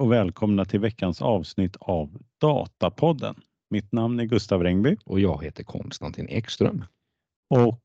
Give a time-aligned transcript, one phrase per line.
[0.00, 3.34] och välkomna till veckans avsnitt av Datapodden.
[3.70, 4.96] Mitt namn är Gustav Rengby.
[5.04, 6.84] Och jag heter Konstantin Ekström.
[7.50, 7.80] Och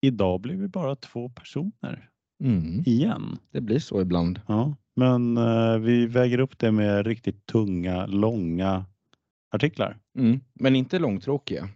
[0.00, 2.10] idag blir vi bara två personer
[2.44, 2.80] Mm.
[2.86, 3.38] igen.
[3.50, 4.40] Det blir så ibland.
[4.48, 8.84] Ja, men eh, vi väger upp det med riktigt tunga, långa
[9.50, 9.98] artiklar.
[10.18, 10.40] Mm.
[10.54, 11.68] Men inte långtråkiga,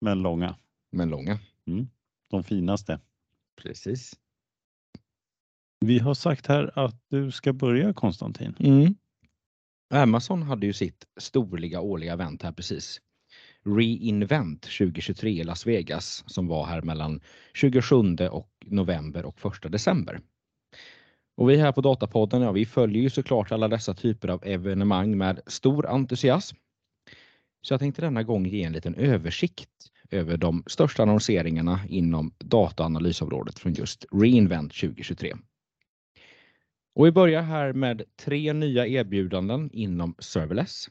[0.00, 0.56] Men långa.
[0.92, 1.38] men långa.
[2.30, 3.00] De finaste.
[3.62, 4.14] Precis.
[5.80, 8.54] Vi har sagt här att du ska börja Konstantin.
[8.58, 8.94] Mm.
[9.90, 13.00] Amazon hade ju sitt storliga årliga event här precis.
[13.64, 17.20] Reinvent 2023 i Las Vegas som var här mellan
[17.54, 17.96] 27
[18.30, 20.20] och november och 1 december.
[21.36, 25.18] Och vi här på Datapodden, ja, vi följer ju såklart alla dessa typer av evenemang
[25.18, 26.56] med stor entusiasm.
[27.62, 29.70] Så jag tänkte denna gång ge en liten översikt
[30.10, 35.34] över de största annonseringarna inom dataanalysområdet från just Reinvent 2023.
[36.96, 40.88] Och vi börjar här med tre nya erbjudanden inom serverless.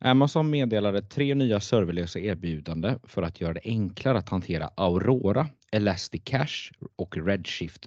[0.00, 6.22] Amazon meddelade tre nya serverlösa erbjudanden för att göra det enklare att hantera Aurora, Elastic
[6.24, 7.86] Cache och Redshift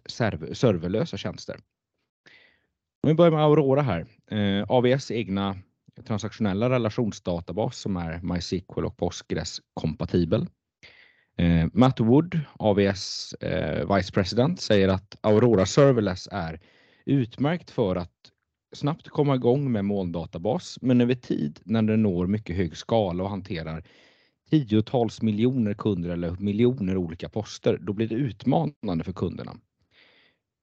[0.53, 1.55] serverlösa tjänster.
[3.03, 4.05] Om vi börjar med Aurora här.
[4.31, 5.57] Eh, AVS egna
[6.07, 10.47] transaktionella relationsdatabas som är MySQL och Postgres kompatibel.
[11.37, 16.59] Eh, Matt Wood, AVS eh, Vice President, säger att Aurora Serverless är
[17.05, 18.31] utmärkt för att
[18.75, 23.29] snabbt komma igång med molndatabas, men över tid när den når mycket hög skala och
[23.29, 23.83] hanterar
[24.49, 29.55] tiotals miljoner kunder eller miljoner olika poster, då blir det utmanande för kunderna.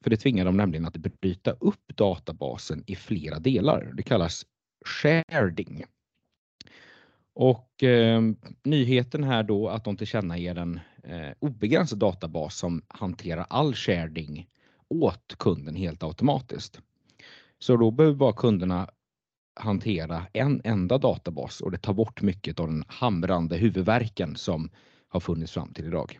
[0.02, 3.92] För det tvingar dem nämligen att bryta upp databasen i flera delar.
[3.94, 4.46] Det kallas
[4.84, 5.84] sharding.
[7.34, 8.22] Och eh,
[8.64, 14.48] nyheten här då att de tillkännager en eh, obegränsad databas som hanterar all sharding
[14.92, 16.80] åt kunden helt automatiskt.
[17.58, 18.88] Så då behöver bara kunderna
[19.54, 24.70] hantera en enda databas och det tar bort mycket av den hamrande huvudvärken som
[25.08, 26.18] har funnits fram till idag.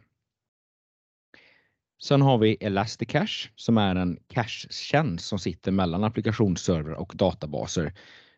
[2.03, 7.95] Sen har vi Elasticache som är en cache-tjänst som sitter mellan applikationsserver och databaser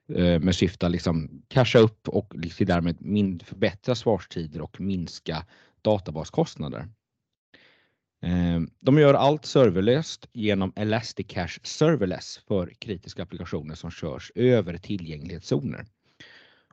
[0.08, 5.46] eh, med syfte att liksom casha upp och liksom därmed förbättra svarstider och minska
[5.82, 6.88] databaskostnader.
[8.24, 15.86] Eh, de gör allt serverlöst genom Elasticache Serverless för kritiska applikationer som körs över tillgänglighetszoner.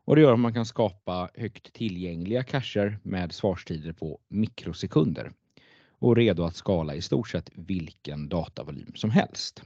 [0.06, 5.32] Och det gör att man kan skapa högt tillgängliga cacher med svarstider på mikrosekunder
[6.00, 9.64] och redo att skala i stort sett vilken datavolym som helst.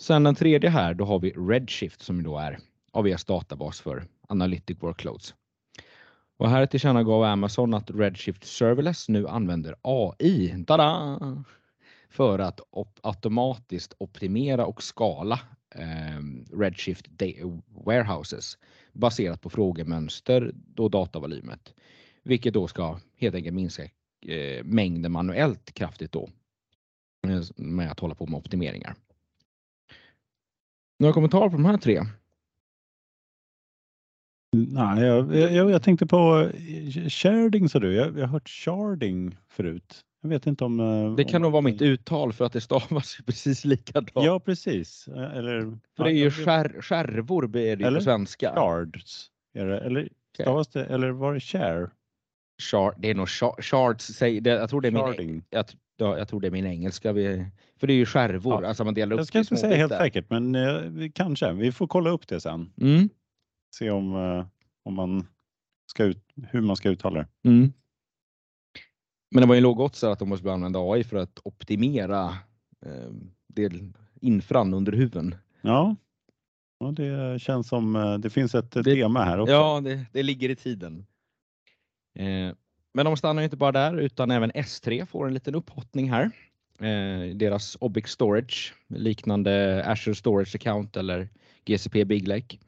[0.00, 2.58] Sen den tredje här, då har vi Redshift som då är
[2.92, 5.34] AVS databas för Analytic Workloads.
[6.38, 11.18] Och här tillkännagav Amazon att Redshift Serverless nu använder AI tada,
[12.10, 15.40] för att op automatiskt optimera och skala
[15.74, 17.06] eh, Redshift
[17.68, 18.58] Warehouses
[18.92, 21.74] baserat på frågemönster och datavolymet.
[22.22, 23.82] Vilket då ska helt enkelt minska
[24.26, 26.28] eh, mängden manuellt kraftigt då
[27.26, 28.94] eh, med att hålla på med optimeringar.
[30.98, 32.00] Några kommentarer på de här tre?
[34.56, 37.94] Nej, jag, jag, jag tänkte på eh, sharding sa du.
[37.94, 40.00] Jag, jag har hört sharding förut.
[40.22, 40.80] Jag vet inte om...
[40.80, 44.10] eh, Det kan om- nog vara mitt uttal för att det stavas precis likadant.
[44.14, 45.08] Ja, precis.
[45.08, 45.78] Eh, Eller...
[45.96, 47.98] För det är ju jag- skär, skärvor är det Eller?
[47.98, 48.52] på svenska.
[48.54, 49.30] Shards.
[49.54, 51.90] Det, eller stavas det, eller var det share?
[52.62, 55.42] Shard, det är nog shard, shards, säg, det, jag tror det är min, Sharding.
[55.50, 55.64] jag,
[55.96, 57.12] ja, jag tror det är min engelska.
[57.12, 57.46] Vi,
[57.80, 59.92] för det är ju skärvor, Ja, alltså man delar upp Jag ska inte säga helt
[59.92, 61.52] säkert, men eh, kanske.
[61.52, 62.72] Vi får kolla upp det sen.
[62.80, 63.08] Mm,
[63.74, 64.46] Se om, eh,
[64.84, 65.26] om man
[65.90, 67.48] ska ut, hur man ska uttala det.
[67.48, 67.72] mm.
[69.30, 72.24] Men det var ju låg odds att de måste börja använda AI för att optimera
[72.86, 73.10] eh,
[73.48, 75.34] del, infran under huven.
[75.60, 75.96] Ja.
[76.78, 79.52] ja, det känns som eh, det finns ett Det- tema här också.
[79.52, 81.06] Ja, det, det ligger i tiden.
[82.18, 82.54] Eh,
[82.94, 86.30] men de stannar ju inte bara där utan även S3 får en liten upphottning här.
[86.80, 91.28] Eh, deras Obic Storage, liknande Azure Storage Account eller
[91.64, 92.58] GCP Big Lake.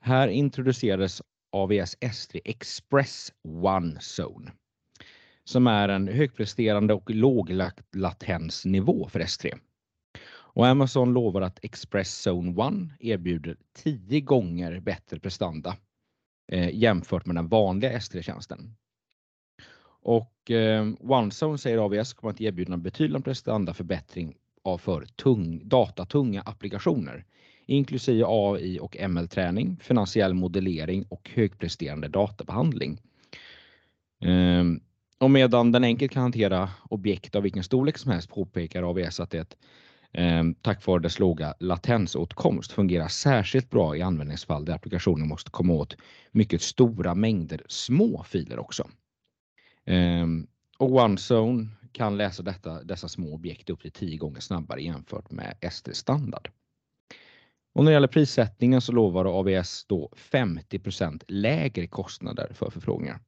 [0.00, 1.22] Här introducerades
[1.52, 4.52] AVS S3 Express One Zone
[5.48, 9.58] som är en högpresterande och låglatensnivå för S3.
[10.30, 12.56] Och Amazon lovar att Express Zone 1
[13.00, 15.76] erbjuder 10 gånger bättre prestanda
[16.52, 18.74] eh, jämfört med den vanliga S3-tjänsten.
[20.02, 26.42] Och eh, OneZone säger AVS kommer att erbjuda en betydande prestandaförbättring av för tung, datatunga
[26.42, 27.24] applikationer,
[27.68, 33.00] inklusive AI och ML-träning, finansiell modellering och högpresterande databehandling.
[34.20, 34.80] Ehm,
[35.18, 39.30] och medan den enkelt kan hantera objekt av vilken storlek som helst påpekar AVS att
[39.30, 39.56] det
[40.12, 45.72] ehm, tack vare dess låga latensåtkomst fungerar särskilt bra i användningsfall där applikationen måste komma
[45.72, 45.96] åt
[46.32, 48.88] mycket stora mängder små filer också.
[49.86, 50.46] Ehm,
[50.78, 55.54] och OneZone kan läsa detta, dessa små objekt upp till 10 gånger snabbare jämfört med
[55.72, 56.48] SD-standard.
[57.78, 63.20] Och när det gäller prissättningen så lovar AVS då 50% lägre kostnader för förfrågningar.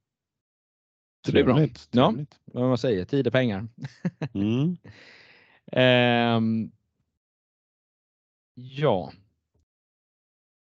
[1.25, 1.55] Så det är bra.
[1.55, 2.15] Trevligt, Ja.
[2.45, 3.67] Vad man säger, tid är pengar.
[4.33, 4.77] Mm.
[5.71, 6.71] Ehm,
[8.53, 9.13] ja.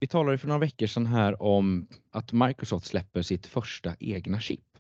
[0.01, 4.79] Vi talade för några veckor sedan här om att Microsoft släpper sitt första egna chip.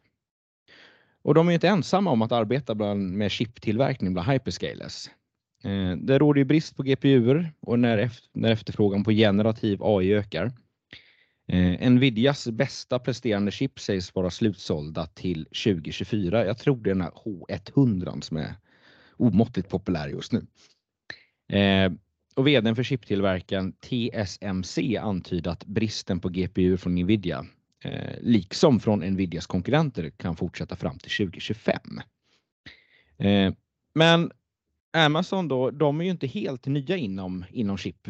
[1.23, 5.09] Och de är inte ensamma om att arbeta bland, med chiptillverkning bland hyperscalers.
[5.67, 10.15] Eh, det råder ju brist på GPUer och när, efter, när efterfrågan på generativ AI
[10.15, 10.53] ökar.
[11.49, 16.47] Eh, Nvidias bästa presterande chip sägs vara slutsålda till 2024.
[16.47, 18.55] Jag tror det är den här H100 som är
[19.17, 20.47] omåttligt populär just nu.
[21.59, 21.93] Eh,
[22.35, 27.47] och vdn för chiptillverkaren TSMC antyder att bristen på GPU från Nvidia,
[27.85, 32.01] eh, liksom från Nvidias konkurrenter, kan fortsätta fram till 2025.
[33.19, 33.53] Eh,
[33.95, 34.31] men
[34.97, 38.09] Amazon då, de är ju inte helt nya inom, inom chip.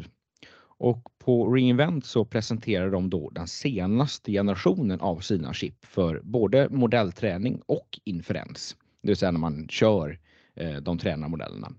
[0.78, 6.68] Och på Reinvent så presenterar de då den senaste generationen av sina chip för både
[6.70, 8.76] modellträning och inferens.
[9.02, 10.18] Det vill säga när man kör
[10.54, 11.72] eh, de tränade modellerna.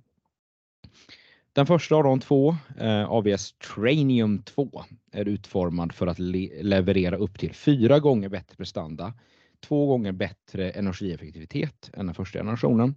[1.54, 7.18] Den första av de två, eh, AVS Trainium 2, är utformad för att le- leverera
[7.18, 9.14] upp till fyra gånger bättre prestanda,
[9.60, 12.96] två gånger bättre energieffektivitet än den första generationen,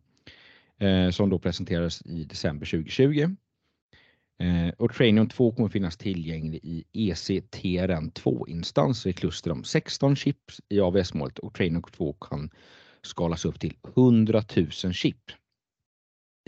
[0.81, 3.37] eh, som då presenterades i december 2020.
[4.43, 10.81] Eh, och Trainium 2 kommer finnas tillgänglig i ECTRN2-instanser i kluster om 16 chips i
[10.81, 12.51] AVS-målet och Trainium 2 kan
[13.03, 15.31] skalas upp till 100 000 chip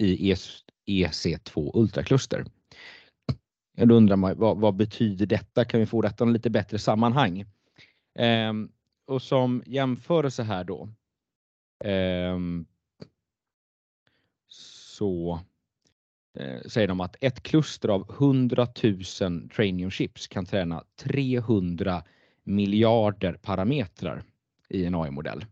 [0.01, 0.35] i
[0.87, 2.45] EC2 ultrakluster.
[3.77, 5.65] Då undrar man vad, vad betyder detta?
[5.65, 7.45] Kan vi få detta i lite bättre sammanhang?
[8.19, 8.73] Ehm,
[9.07, 10.89] och som jämförelse här då.
[11.85, 12.67] ehm,
[15.03, 15.41] så
[16.39, 18.69] eh, säger de att ett kluster av 100
[19.21, 22.03] 000 Trainium chips kan träna 300
[22.45, 24.23] miljarder parametrar
[24.69, 25.45] i en AI-modell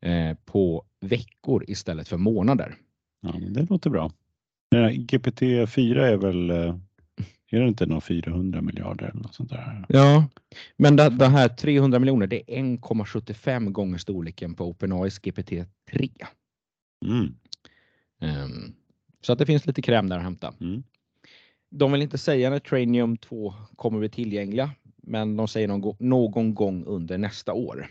[0.00, 2.74] eh, på veckor istället för månader.
[3.20, 4.12] Ja, det låter bra.
[4.74, 6.76] Här GPT-4 är väl, eh,
[7.50, 9.84] är det inte någon 400 miljarder eller något sånt där?
[9.88, 10.28] Ja,
[10.76, 16.10] men det, det här 300 miljoner, det är 1,75 gånger storleken på OpenAIs GPT-3.
[17.06, 17.34] Mm.
[18.24, 18.74] Ehm,
[19.20, 20.54] så att det finns lite kräm där att hämta.
[20.60, 20.82] Mm.
[21.70, 26.54] De vill inte säga när Trainium 2 kommer bli tillgängliga, men de säger någon, någon
[26.54, 27.86] gång under nästa år.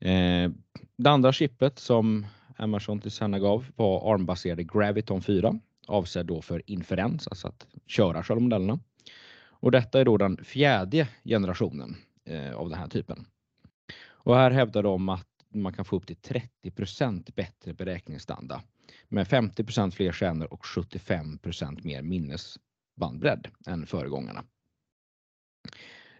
[0.00, 0.50] Eh,
[0.96, 2.26] det andra chippet som
[2.56, 8.78] Amazon tillkännagav var ARM-baserade Graviton 4, avsedd då för inferens, alltså att köra själva modellerna.
[9.46, 13.26] Och detta är då den fjärde generationen eh, av den här typen.
[14.06, 18.60] Och här hävdar de att man kan få upp till 30% bättre beräkningsstandard
[19.08, 24.44] med 50% fler stjärnor och 75% mer minnesbandbredd än föregångarna.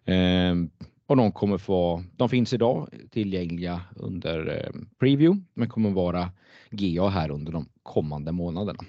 [0.05, 0.71] Ehm,
[1.07, 6.33] och de kommer få, de finns idag tillgängliga under eh, preview, men kommer vara
[6.71, 8.85] GA här under de kommande månaderna.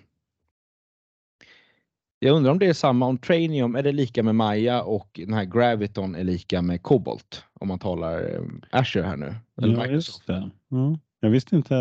[2.19, 5.33] Jag undrar om det är samma om Trainium, är det lika med Maya och den
[5.33, 7.43] här Graviton är lika med Cobalt?
[7.53, 8.41] Om man talar eh,
[8.79, 9.35] Azure här nu.
[9.61, 10.49] Eller Ja, just det.
[10.69, 10.97] Ja.
[11.19, 11.75] Jag visste inte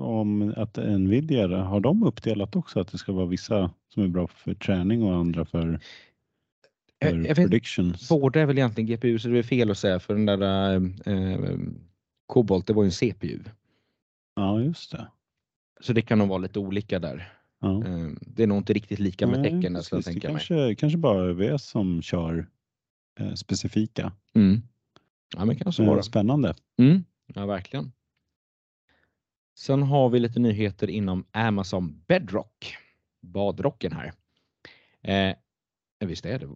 [0.00, 4.26] om att Nvidia, har de uppdelat också att det ska vara vissa som är bra
[4.26, 5.80] för träning och andra för,
[6.98, 8.08] Jag- för jag vet- predictions?
[8.08, 10.74] Båda är väl egentligen GPU så det är fel att säga för den där
[11.06, 11.50] eh, eh,
[12.26, 13.38] Cobalt det var ju en CPU.
[14.36, 15.06] Ja, just det.
[15.80, 17.32] Så det kan nog vara lite olika där.
[17.60, 17.84] Ja.
[17.86, 20.04] Eh, det är nog inte riktigt lika med Nej, tecken jag precis.
[20.04, 20.32] Tänka mig.
[20.46, 22.46] kanske, kanske bara ÖVS som kör
[23.20, 24.12] eh, specifika.
[24.34, 24.62] Mm.
[25.36, 26.00] Ja men kan så Eh.
[26.00, 26.54] Spännande.
[26.78, 27.04] Mm.
[27.26, 27.92] Ja verkligen.
[29.58, 32.76] Sen har vi lite nyheter inom Amazon Bedrock.
[33.20, 34.12] Badrocken här.
[35.02, 35.36] Eh,
[36.08, 36.48] visst är det?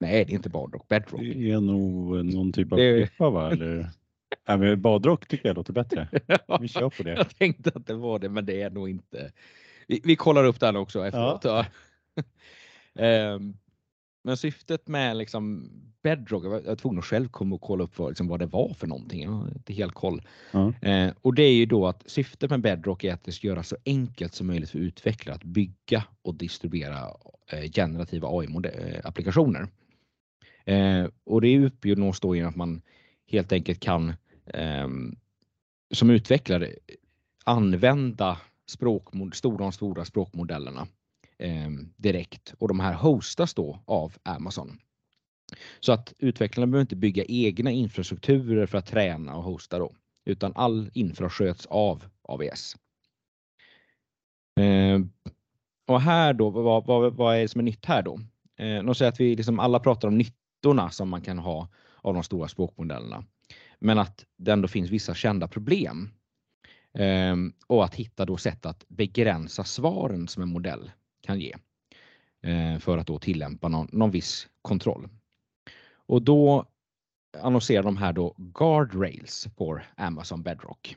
[0.00, 1.20] Nej det är inte Badrock, Bedrock.
[1.20, 3.50] Det är nog någon typ av Det- klippa va?
[3.52, 3.88] Eller?
[4.58, 6.08] Men badrock tycker jag låter bättre.
[6.60, 7.10] Vi kör på det.
[7.10, 9.32] Jag tänkte att det var det, men det är nog inte.
[9.88, 11.44] Vi, vi kollar upp den också efteråt.
[11.44, 11.66] Ja.
[12.94, 13.56] Ehm,
[14.24, 15.70] men syftet med liksom
[16.02, 18.74] Bedrock, jag var, tvungen att själv komma och kolla upp vad, liksom, vad det var
[18.74, 19.22] för någonting.
[19.22, 20.22] Jag har inte helt koll.
[20.52, 20.72] Ja.
[20.82, 23.62] Eh, och det är ju då att syftet med Bedrock är att det ska göra
[23.62, 27.16] så enkelt som möjligt för utvecklare att bygga och distribuera
[27.52, 29.68] eh, generativa AI-applikationer.
[30.64, 32.82] Eh, och det uppnås då genom att man
[33.26, 34.12] helt enkelt kan
[34.46, 35.16] ehm,
[35.90, 36.72] som utvecklare
[37.44, 38.38] använda
[38.70, 40.86] språkmod, de stora språkmodellerna
[41.38, 44.78] eh, direkt och de här hostas då av Amazon.
[45.80, 49.92] Så att utvecklarna behöver inte bygga egna infrastrukturer för att träna och hosta då,
[50.24, 52.76] utan all infra sköts av AVS.
[54.60, 55.00] Eh,
[55.86, 58.20] och här då, vad, vad, vad är det som är nytt här då?
[58.56, 61.68] Eh, de säger att vi liksom alla pratar om nyttorna som man kan ha
[62.02, 63.24] av de stora språkmodellerna.
[63.78, 66.10] Men att det ändå finns vissa kända problem.
[66.98, 67.36] Eh,
[67.66, 70.90] och att hitta då sätt att begränsa svaren som en modell
[71.20, 71.54] kan ge.
[72.42, 75.08] Eh, för att då tillämpa någon, någon viss kontroll.
[75.94, 76.66] Och då
[77.42, 80.96] annonserar de här då guardrails på Amazon Bedrock.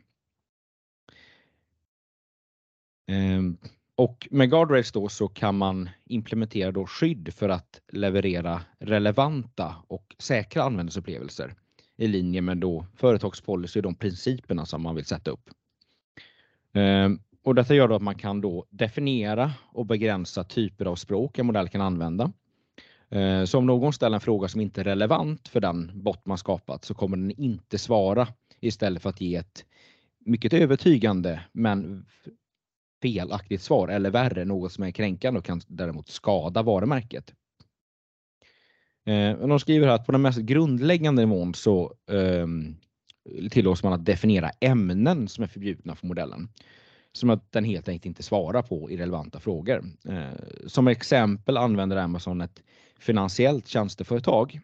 [3.08, 3.58] Ehm,
[3.96, 10.16] och med guardrails då så kan man implementera då skydd för att leverera relevanta och
[10.20, 11.56] säkra användarupplevelser
[11.98, 15.50] i linje med då företagspolicy och de principerna som man vill sätta upp.
[16.74, 21.40] Ehm, och detta gör då att man kan då definiera och begränsa typer av språk
[21.40, 22.32] en modell kan använda.
[23.10, 26.38] Ehm, så om någon ställer en fråga som inte är relevant för den bot man
[26.38, 28.28] skapat så kommer den inte svara
[28.60, 29.66] istället för att ge ett
[30.26, 32.06] mycket övertygande men
[33.02, 37.34] felaktigt svar eller värre, något som är kränkande och kan däremot skada varumärket.
[39.06, 41.94] Ehm, de skriver här att på den mest grundläggande nivån så
[43.52, 46.50] tillåts man att definiera ämnen som är förbjudna för modellen.
[47.12, 49.84] Som att den helt enkelt inte svarar på irrelevanta frågor.
[50.10, 52.64] Eh, som exempel använder Amazon ett
[53.00, 54.60] finansiellt tjänsteföretag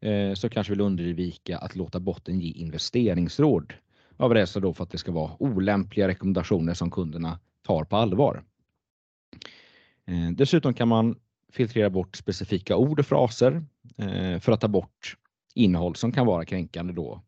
[0.00, 3.74] eh, som kanske vill undvika att låta botten ge investeringsråd
[4.16, 8.44] av rädsla då för att det ska vara olämpliga rekommendationer som kunderna tar på allvar.
[10.06, 11.18] Eh, dessutom kan man
[11.52, 13.64] filtrera bort specifika ord och fraser
[14.40, 15.16] för att ta bort
[15.54, 17.22] innehåll som kan vara kränkande då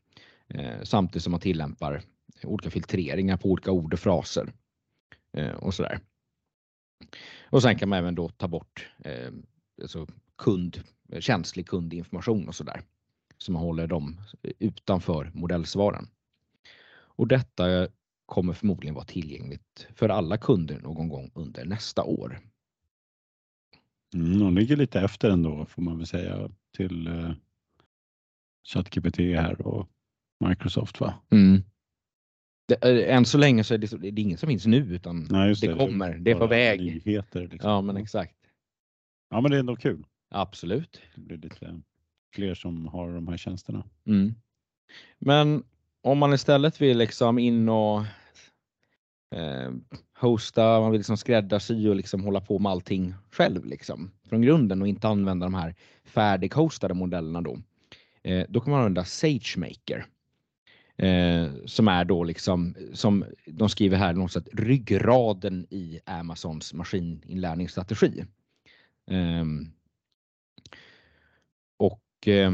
[0.48, 2.02] Eh, samtidigt som man tillämpar
[2.42, 4.52] olika filtreringar på olika ord och fraser
[5.32, 6.00] eh, och sådär.
[7.50, 9.30] Och sen kan man även då ta bort eh,
[9.82, 10.06] alltså
[10.38, 10.82] kund,
[11.18, 12.82] känslig kundinformation och sådär.
[13.38, 14.20] Så man håller dem
[14.58, 16.08] utanför modellsvaren.
[17.16, 17.88] Och detta
[18.26, 22.40] kommer förmodligen vara tillgängligt för alla kunder någon gång under nästa år.
[24.14, 27.32] Mm, de ligger lite efter ändå får man väl säga till eh,
[28.64, 29.88] ChatGPT här och
[30.48, 31.14] Microsoft va?
[31.30, 31.62] Mm.
[32.68, 35.54] Det, än så länge så är det, det är inget som finns nu utan Nej,
[35.54, 36.80] det, det, kommer, det är på väg.
[36.80, 37.70] Nyheter, liksom.
[37.70, 38.36] Ja men exakt.
[39.30, 40.04] Ja men det är ändå kul.
[40.30, 41.00] Absolut.
[41.14, 41.80] Det blir lite
[42.34, 43.84] fler som har de här tjänsterna.
[44.06, 44.34] Mm.
[45.18, 45.64] Men
[46.02, 48.00] om man istället vill liksom in och
[49.34, 49.70] eh,
[50.18, 54.82] hosta, man vill liksom skräddarsy och liksom hålla på med allting själv liksom från grunden
[54.82, 55.74] och inte använda de här
[56.04, 57.58] färdighostade modellerna då.
[58.22, 60.06] Eh, då kan man använda SageMaker.
[60.96, 68.24] Eh, som är då liksom, som de skriver här, något sätt ryggraden i Amazons maskininlärningsstrategi.
[69.10, 69.44] Eh,
[71.76, 72.52] och eh,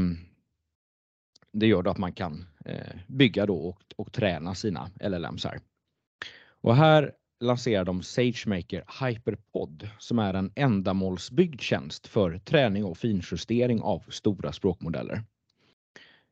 [1.53, 5.59] det gör då att man kan eh, bygga då och, och träna sina LLMs här.
[6.61, 13.81] Och här lanserar de SageMaker Hyperpod som är en ändamålsbyggd tjänst för träning och finjustering
[13.81, 15.23] av stora språkmodeller.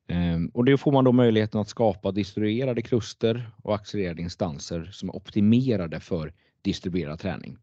[0.10, 5.10] Ehm, och det får man då möjligheten att skapa distribuerade kluster och accelererade instanser som
[5.10, 7.58] är optimerade för distribuerad träning.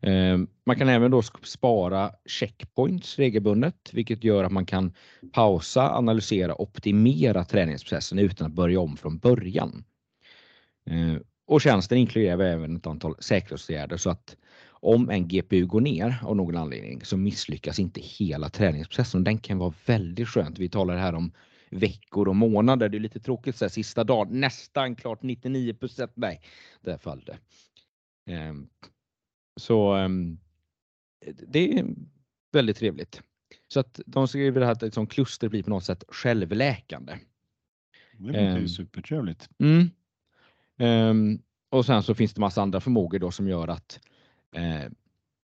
[0.00, 4.92] Ehm, man kan även då spara checkpoints regelbundet, vilket gör att man kan
[5.32, 9.84] pausa, analysera, optimera träningsprocessen utan att börja om från början.
[10.86, 14.36] Ehm, och tjänsten inkluderar även ett antal säkerhetsåtgärder så att
[14.80, 19.24] om en GPU går ner av någon anledning så misslyckas inte hela träningsprocessen.
[19.24, 20.58] Den kan vara väldigt skönt.
[20.58, 21.32] Vi talar här om
[21.70, 22.88] veckor och månader.
[22.88, 26.40] Det är lite tråkigt så här, sista dagen, nästan klart 99% Nej,
[26.80, 27.38] där föll det.
[28.32, 28.68] Ehm,
[29.60, 30.38] så um,
[31.46, 31.86] det är
[32.52, 33.22] väldigt trevligt.
[33.68, 37.18] Så att de skriver att ett sånt kluster blir på något sätt självläkande.
[38.12, 39.48] Det låter ju um, supertrevligt.
[39.58, 39.90] Mm.
[40.78, 44.00] Um, och sen så finns det massa andra förmågor då som gör att
[44.52, 44.90] eh,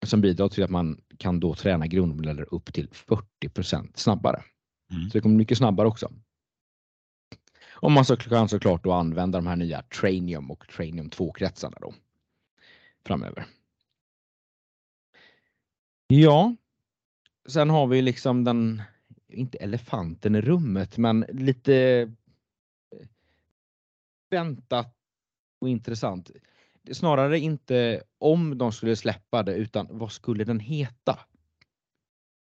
[0.05, 4.43] som bidrar till att man kan då träna grundmodeller upp till 40% snabbare.
[4.91, 5.09] Mm.
[5.09, 6.11] Så det kommer mycket snabbare också.
[7.79, 11.93] Och man så kan såklart då använda de här nya Trainium och Trainium 2-kretsarna då
[13.05, 13.45] framöver.
[16.07, 16.55] Ja.
[17.47, 18.81] Sen har vi liksom den,
[19.27, 21.75] inte elefanten i rummet, men lite
[22.91, 23.07] eh,
[24.29, 24.95] väntat
[25.59, 26.31] och intressant.
[26.91, 31.19] Snarare inte om de skulle släppa det, utan vad skulle den heta?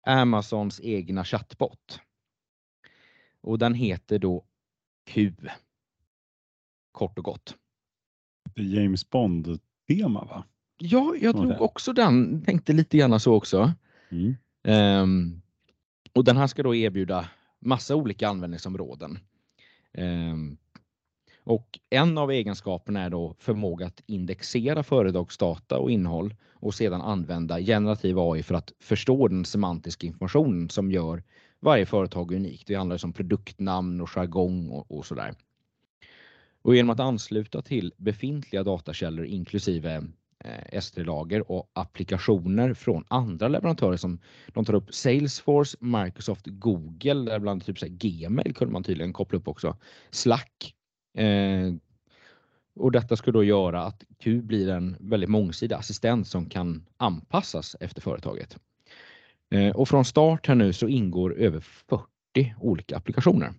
[0.08, 2.00] Amazons egna chattbot.
[3.42, 4.46] Och den heter då
[5.06, 5.34] Q.
[6.92, 7.56] Kort och gott.
[8.56, 10.46] Det är James Bond-tema va?
[10.78, 11.60] Ja, jag säga.
[11.60, 12.44] också den.
[12.46, 13.74] Tänkte lite grann så också.
[14.10, 14.36] Mm.
[14.64, 15.42] Ehm,
[16.14, 19.20] och den här ska då erbjuda massa olika användningsområden.
[19.94, 20.58] Ehm,
[21.44, 27.60] och en av egenskaperna är då förmåga att indexera företagsdata och innehåll och sedan använda
[27.60, 31.24] generativ AI för att förstå den semantiska informationen som gör
[31.60, 32.68] varje företag unikt.
[32.68, 35.34] Det handlar om produktnamn och jargong och, och sådär.
[36.62, 39.96] Och genom att ansluta till befintliga datakällor inklusive
[40.44, 44.20] eh, S3-lager och applikationer från andra leverantörer som
[44.54, 49.40] de tar upp Salesforce, Microsoft, Google, däribland typ så här Gmail kunde man tydligen koppla
[49.40, 49.78] upp också.
[50.12, 50.76] Slack.
[51.14, 51.74] Eh,
[52.76, 57.76] och detta skulle då göra att Q blir en väldigt mångsidig assistent som kan anpassas
[57.80, 58.58] efter företaget.
[59.54, 63.54] Eh, och från start här nu så ingår över 40 olika applikationer.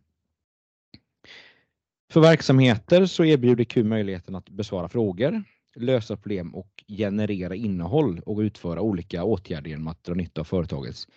[2.12, 5.44] För verksamheter så erbjuder Q möjligheten att besvara frågor,
[5.76, 11.08] lösa problem och generera innehåll och utföra olika åtgärder genom att dra nytta av företagets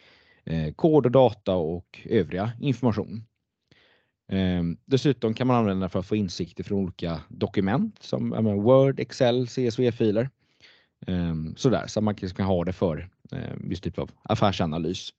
[0.44, 3.24] eh, kod och data och övriga information.
[4.28, 8.30] Eh, dessutom kan man använda den för att få insikter från olika dokument som
[8.64, 10.30] Word, Excel, CSV-filer.
[11.08, 15.14] Eh, sådär, så man kan ha det för eh, viss typ av affärsanalys.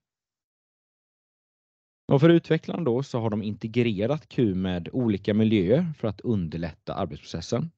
[2.13, 6.95] Och för utvecklarna då så har de integrerat Q med olika miljöer för att underlätta
[6.95, 7.71] arbetsprocessen.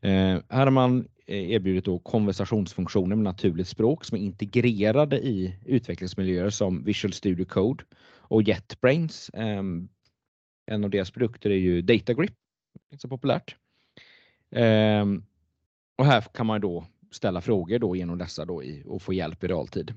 [0.00, 5.56] Eh, här har man eh, erbjudit då konversationsfunktioner med naturligt språk som är integrerade i
[5.64, 7.84] utvecklingsmiljöer som Visual Studio Code
[8.28, 9.30] och JetBrains.
[9.34, 9.88] Ehm,
[10.70, 12.34] en av deras produkter är ju DataGrip,
[12.98, 13.56] så populärt.
[14.50, 15.06] Eh,
[15.96, 19.44] och här kan man då ställa frågor då genom dessa då i, och få hjälp
[19.44, 19.94] i realtid.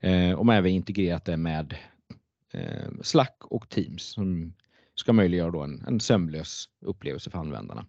[0.00, 1.76] Eh, och man har även integrerat det med
[2.52, 4.54] eh, Slack och Teams som
[4.94, 7.86] ska möjliggöra då en, en sömlös upplevelse för användarna.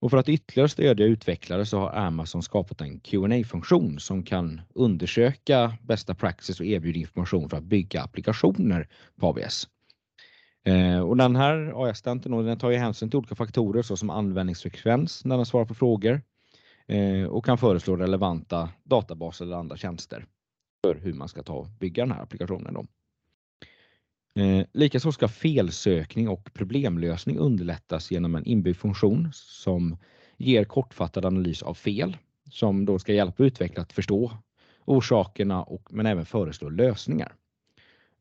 [0.00, 4.60] Och för att ytterligare stödja utvecklare så har Amazon skapat en qa funktion som kan
[4.74, 8.88] undersöka bästa praxis och erbjuda information för att bygga applikationer
[9.20, 9.68] på AWS.
[10.64, 15.46] Eh, och den här AI-assistenten tar ju hänsyn till olika faktorer såsom användningsfrekvens när den
[15.46, 16.22] svarar på frågor
[16.86, 20.26] eh, och kan föreslå relevanta databaser eller andra tjänster
[20.86, 22.74] för hur man ska ta och bygga den här applikationen.
[22.74, 22.86] Då.
[24.34, 29.96] Eh, Likaså ska felsökning och problemlösning underlättas genom en inbyggd funktion som
[30.36, 32.16] ger kortfattad analys av fel
[32.50, 34.32] som då ska hjälpa utvecklare att förstå
[34.84, 37.34] orsakerna och, men även föreslå lösningar.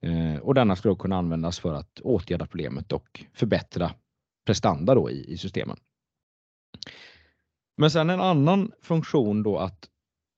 [0.02, 3.92] Eh, och denna ska då kunna användas för att åtgärda problemet och förbättra
[4.46, 5.78] prestanda då i, i systemen.
[7.78, 9.90] Men sen en annan funktion då att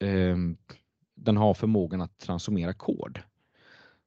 [0.04, 0.38] eh,
[1.16, 3.20] den har förmågan att transformera kod.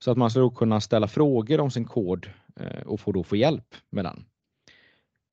[0.04, 3.22] Så att man ska då kunna ställa frågor om sin kod eh, och få då
[3.22, 4.24] få hjälp med den.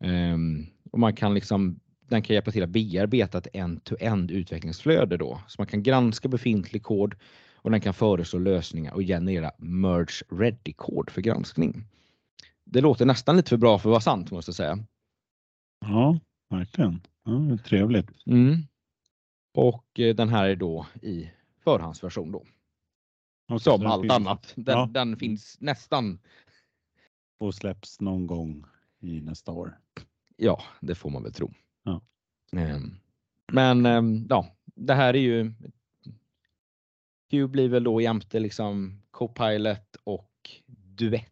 [0.03, 5.41] Ehm, och man kan liksom, den kan hjälpa till att bearbeta ett end-to-end utvecklingsflöde då.
[5.47, 7.15] Så man kan granska befintlig kod
[7.55, 11.83] och den kan föreslå lösningar och generera merge ready kod för granskning.
[12.65, 14.79] Det låter nästan lite för bra för att vara sant måste jag säga.
[15.81, 17.01] Ja, verkligen.
[17.23, 18.09] Ja, trevligt.
[18.25, 18.57] Mm.
[19.53, 21.31] Och eh, den här är då i
[21.63, 22.43] förhandsversion då.
[23.59, 24.53] Som allt finns annat.
[24.55, 24.89] Den, Ja.
[24.93, 26.19] den finns nästan,
[27.37, 28.65] Och släpps någon gång
[28.99, 29.79] i nästa år.
[30.35, 31.53] ja det får man väl tro.
[31.83, 32.01] Ja.
[32.57, 32.95] Ehm,
[33.51, 35.53] Men ehm, ja, det här är ju
[37.29, 40.31] Q blir väl då jämte liksom Copilot och
[40.67, 41.31] Duett.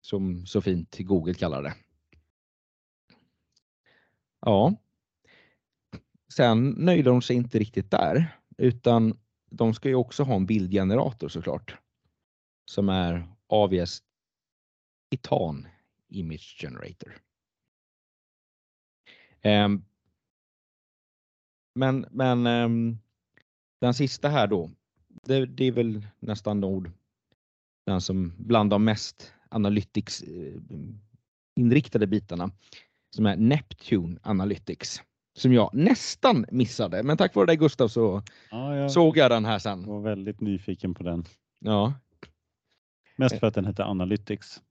[0.00, 1.74] Som så fint Google kallar det.
[4.40, 4.74] Ja.
[6.32, 9.18] Sen nöjde de sig inte riktigt där utan
[9.50, 11.76] de ska ju också ha en bildgenerator såklart.
[12.70, 14.02] Som är AVS
[15.10, 15.68] Titan
[16.08, 17.16] Image Generator.
[19.44, 19.84] Um,
[21.74, 22.98] men men um,
[23.80, 24.70] den sista här då,
[25.08, 26.90] det, det är väl nästan ord
[27.86, 30.54] den som bland de mest analytics eh,
[31.56, 32.50] inriktade bitarna
[33.10, 35.02] som är Neptune Analytics
[35.38, 37.02] som jag nästan missade.
[37.02, 39.86] Men tack vare dig Gustav så Ja, jag såg jag den här sen.
[39.86, 41.24] var väldigt nyfiken på den.
[41.58, 41.94] Ja,
[43.16, 44.62] Mest för att den hette Analytics.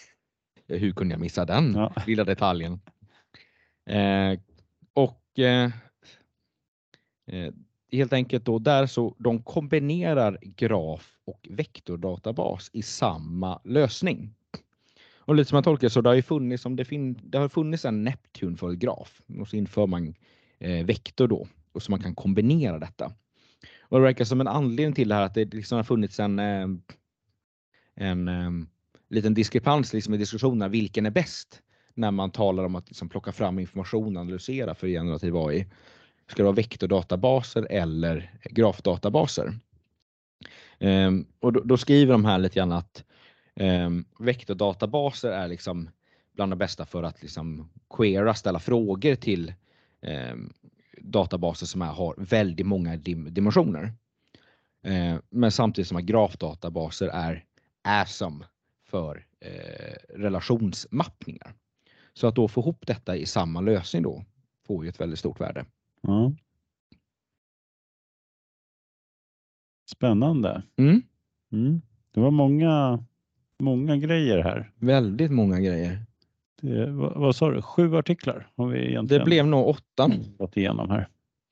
[0.66, 1.92] hur kunde jag missa den Ja.
[2.06, 2.80] lilla detaljen?
[3.90, 4.38] Eh,
[4.92, 5.70] och eh,
[7.26, 7.52] eh,
[7.92, 14.34] helt enkelt då där så de kombinerar graf och vektordatabas i samma lösning.
[15.26, 17.48] Och lite som jag tolkar så det har ju funnits, om det, fin, det har
[17.48, 20.14] funnits en Neptun för graf och så inför man
[20.58, 23.12] eh, vektor då och så man kan kombinera detta.
[23.80, 26.38] Och det verkar som en anledning till det här att det liksom har funnits en,
[26.38, 26.68] eh,
[27.94, 28.50] en eh,
[29.10, 30.68] liten diskrepans liksom i diskussionerna.
[30.68, 31.62] Vilken är bäst?
[31.96, 35.66] när man talar om att liksom plocka fram information och analysera för generativ AI.
[36.26, 39.58] Ska det vara vektordatabaser eller grafdatabaser?
[40.78, 43.04] Ehm, och då, då, skriver de här lite grann att
[43.56, 45.90] ehm, vektordatabaser är liksom
[46.32, 49.54] bland det bästa för att liksom queera, ställa frågor till
[50.02, 50.52] ehm,
[50.98, 53.92] databaser som är, har väldigt många dim dimensioner.
[54.82, 57.44] Eh, men samtidigt som att grafdatabaser är
[57.84, 58.44] awesome
[58.88, 61.54] för eh, relationsmappningar.
[62.12, 64.24] Så att då få ihop detta i samma lösning då
[64.66, 65.64] får ju ett väldigt stort värde.
[66.00, 66.32] Ja.
[69.90, 70.62] Spännande.
[70.76, 71.02] Mm.
[71.52, 71.82] Mm.
[72.10, 73.04] Det var många,
[73.62, 74.70] många grejer här.
[74.78, 75.98] Väldigt många grejer.
[76.62, 80.10] Det, vad, vad sa du, sju artiklar har vi egentligen Det blev nog åtta.
[80.38, 81.08] gått igenom här.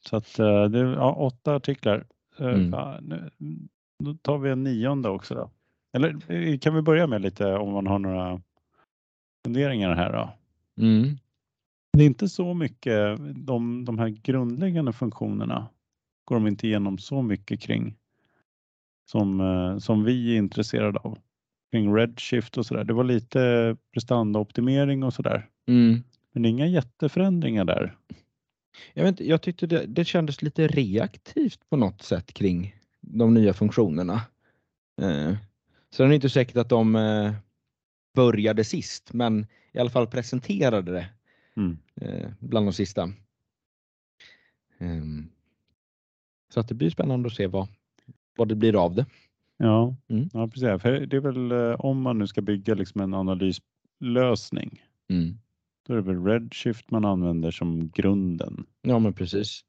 [0.06, 2.06] Så att eh, det ja, åtta artiklar.
[2.38, 2.70] Eh, Mm.
[2.72, 3.30] fan, nu,
[4.04, 5.50] då tar vi en nionde också då.
[5.96, 8.40] Eller eh, kan vi börja med lite om man har några
[9.46, 10.30] funderingar här då?
[10.82, 11.16] Mm.
[11.92, 15.66] Det är inte så mycket, de, de här grundläggande funktionerna
[16.24, 17.94] går de inte igenom så mycket kring
[19.10, 19.40] som,
[19.80, 21.18] som vi är intresserade av.
[21.74, 22.84] Kring Redshift och sådär.
[22.84, 25.48] Det var lite prestandaoptimering och sådär.
[25.66, 26.02] Mm.
[26.32, 27.96] Men inga jätteförändringar där.
[28.92, 33.52] Jag, vet jag tyckte det, det kändes lite reaktivt på något sätt kring de nya
[33.52, 34.20] funktionerna.
[35.02, 35.34] Eh,
[35.90, 37.32] så det är inte säkert att de eh,
[38.14, 41.06] började sist, men i alla fall presenterade det
[41.56, 41.78] Mm.
[42.00, 43.12] eh, bland de sista.
[44.78, 45.28] Ehm,
[46.48, 47.68] så att det blir spännande att se vad,
[48.37, 49.06] vad det blir av det.
[49.56, 50.28] Ja, Mm.
[50.32, 50.82] ja precis.
[50.82, 54.82] För det är väl eh, om man nu ska bygga liksom en analyslösning.
[55.10, 55.38] Mm.
[55.86, 59.64] Då är det väl Redshift man använder som grunden Ja, men precis.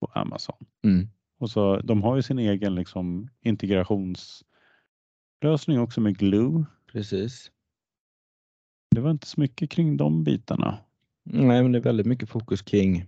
[0.00, 0.66] på Amazon.
[0.84, 1.08] Mm.
[1.38, 6.64] Och så, de har ju sin egen liksom, integrationslösning också med Glue.
[6.92, 7.50] Precis.
[8.94, 10.78] Det var inte så mycket kring de bitarna.
[11.24, 13.04] Nej, men det är väldigt mycket fokus kring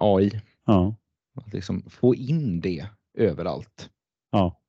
[0.00, 0.30] AI.
[0.64, 0.94] Ja,
[1.34, 3.90] Att liksom få in det överallt.
[4.30, 4.60] ja.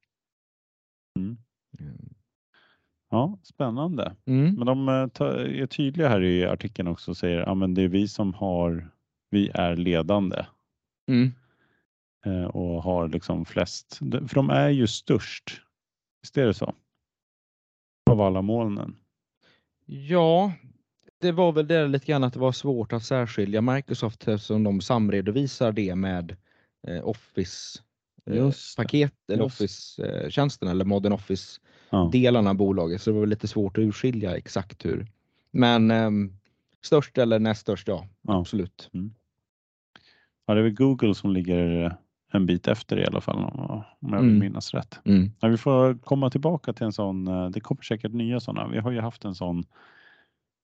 [1.18, 1.38] Mm.
[1.80, 2.14] Mm.
[3.10, 4.16] Ja, spännande.
[4.26, 4.56] Mm.
[4.56, 7.88] Men de eh, är tydliga här i artikeln också och säger att ja, det är
[7.88, 8.90] vi som har,
[9.30, 10.46] vi är ledande
[11.10, 11.32] Mm.
[12.26, 13.98] eh, och har liksom flest.
[13.98, 15.62] För de är ju störst.
[16.22, 16.74] Visst är det så?
[18.10, 18.96] Av alla molnen.
[19.86, 20.54] Ja,
[21.20, 24.82] det var väl det lite grann att det var svårt att särskilja Microsoft eftersom de
[24.82, 26.36] samredovisar det med
[26.88, 27.80] eh, Office.
[28.78, 29.62] Paket eller Just.
[29.62, 32.10] Office-tjänsten eller Modern Office Ja.
[32.12, 33.02] delarna av bolaget.
[33.02, 35.08] Så det var lite svårt att urskilja exakt hur.
[35.52, 36.34] Men ehm,
[36.82, 38.40] störst eller näst störst, ja, Ja.
[38.40, 38.90] absolut.
[40.46, 41.92] ja, det är väl Google som ligger eh,
[42.32, 44.40] en bit efter i alla fall om om jag vill Mm.
[44.40, 45.00] minnas rätt.
[45.06, 45.32] Mm.
[45.40, 47.28] Ja, vi får komma tillbaka till en sån.
[47.28, 48.68] eh, Det kommer säkert nya sådana.
[48.68, 49.64] Vi har ju haft en sån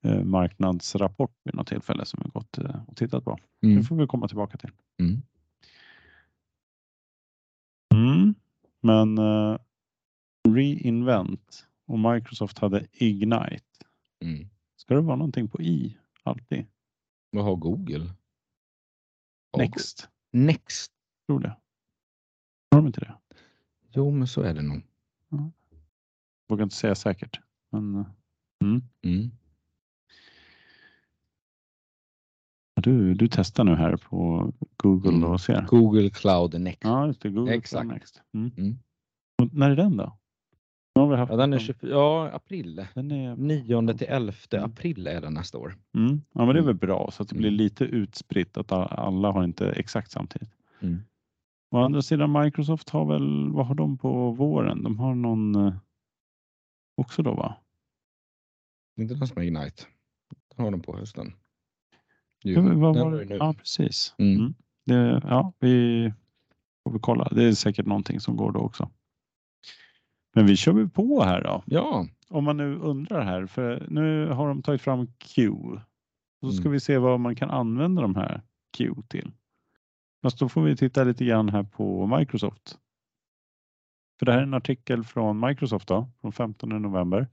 [0.06, 3.38] eh, marknadsrapport vid något tillfälle som vi gått eh, och tittat på.
[3.64, 3.76] Mm.
[3.78, 4.70] Det får vi komma tillbaka till.
[5.00, 5.22] Mm.
[7.94, 8.36] Mm.
[8.84, 9.58] Men eh,
[10.50, 13.86] Reinvent och Microsoft hade Ignite.
[14.20, 14.50] Mm.
[14.76, 16.66] Ska det vara någonting på i alltid?
[17.32, 18.14] Vad har Google?
[19.58, 20.92] Next, Next.
[21.28, 21.58] tror det.
[22.72, 23.16] Har de inte det?
[23.92, 24.82] Jo, men så är det nog.
[26.48, 27.40] Vågar inte säga säkert.
[27.70, 28.06] Men eh,
[28.64, 28.82] mm.
[29.02, 29.32] Mm.
[32.84, 35.24] Du, du testar nu här på Google Mm.
[35.32, 35.66] och ser.
[35.68, 36.84] Google Cloud Next.
[36.84, 37.30] Ja, just det.
[37.30, 37.82] Google Exakt.
[37.82, 38.22] Cloud Next.
[38.34, 38.52] Mm.
[38.58, 38.78] Mm.
[39.52, 40.18] När är den då?
[40.96, 41.66] Nu har vi haft Ja, den är den.
[41.66, 42.86] 24, ja, april.
[42.94, 44.66] Den är 9 till 11 Mm.
[44.72, 45.76] april är den nästa år.
[45.96, 46.22] Mm.
[46.34, 46.66] Ja, men det är Mm.
[46.66, 50.50] väl bra så att det blir lite utspritt att alla har inte exakt samtidigt.
[51.72, 54.84] Å andra sidan Microsoft har väl, vad har de på våren?
[54.84, 55.74] De har någon eh,
[56.98, 57.56] också då va?
[59.00, 59.84] Inte den som är Ignite.
[60.56, 61.34] Den har de på hösten.
[62.44, 63.24] Jo, Ja, men vad var det?
[63.24, 63.36] ju.
[63.36, 64.16] Ja, precis.
[64.18, 64.36] Mm.
[64.40, 64.54] Mm.
[64.86, 66.14] Det, ja, vi
[66.84, 67.28] får väl kolla.
[67.32, 68.90] Det är säkert någonting som går då också.
[70.36, 71.64] Men vi kör väl på här då.
[71.66, 75.52] Ja, Om man nu undrar här, för nu har de tagit fram Q.
[76.40, 76.72] Så ska Mm.
[76.72, 78.42] vi se vad man kan använda de här
[78.78, 79.32] Q till.
[80.22, 82.78] Fast då får vi titta lite grann här på Microsoft.
[84.20, 87.28] För det här är en artikel från Microsoft då, från 15 november.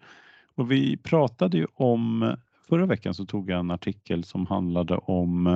[0.54, 2.36] Och vi pratade ju om,
[2.70, 5.46] förra veckan så tog jag en artikel som handlade om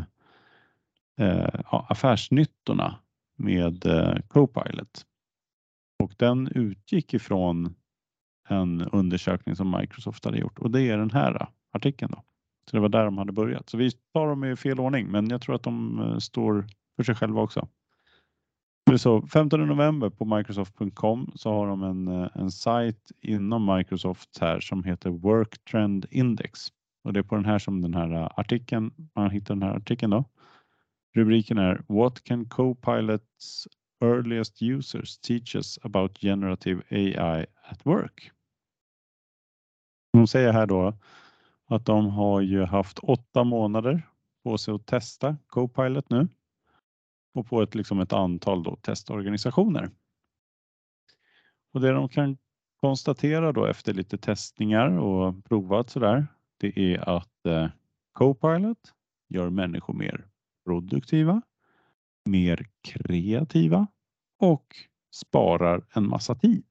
[1.21, 2.99] eh, affärsnyttorna
[3.37, 5.07] med eh, Copilot.
[6.03, 7.75] Och den utgick ifrån
[8.49, 12.13] en undersökning som Microsoft hade gjort och det är den här artikeln.
[12.13, 12.23] Då.
[12.71, 13.69] Så det var där de hade börjat.
[13.69, 17.03] Så vi tar dem i fel ordning men jag tror att de eh, står för
[17.03, 17.69] sig själva också.
[18.97, 24.61] Så 15 november på Microsoft.com så har de en, eh, en sajt inom Microsoft här
[24.61, 26.73] som heter Work Trend Index.
[27.05, 29.77] Och det är på den här som den här äh, artikeln, man hittar den här
[29.77, 30.25] artikeln då.
[31.15, 33.69] Rubriken är What can Copilots
[34.01, 38.31] earliest users teach us about generative AI at work?
[40.13, 40.95] De säger här då
[41.67, 44.03] att de har ju haft åtta månader
[44.45, 46.29] på sig att testa Copilot nu
[47.35, 49.91] och på ett, liksom ett antal då testorganisationer.
[51.73, 52.39] Och det de kan
[52.81, 56.27] konstatera då efter lite testningar och provat sådär,
[56.65, 57.69] det är att eh,
[58.13, 58.95] Copilot
[59.29, 60.27] gör människor mer
[60.65, 61.43] produktiva,
[62.25, 63.87] mer kreativa
[64.39, 64.77] och
[65.15, 66.65] sparar en massa tid.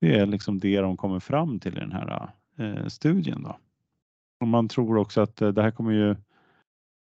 [0.00, 3.42] Det är liksom det de kommer fram till i den här eh, studien.
[3.42, 3.58] Då.
[4.40, 6.14] Och man tror också att eh, det här kommer ju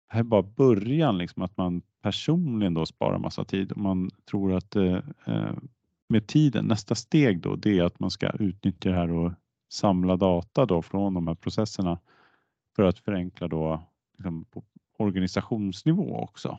[0.08, 3.72] det här är bara början, liksom, att man personligen då sparar massa tid.
[3.72, 5.54] Och man tror att eh, eh,
[6.08, 9.32] med tiden, nästa steg då, det är att man ska utnyttja det här och
[9.74, 12.00] samla data då från de här processerna
[12.76, 13.82] för att förenkla då
[14.18, 14.64] liksom, på
[14.98, 16.58] organisationsnivå också.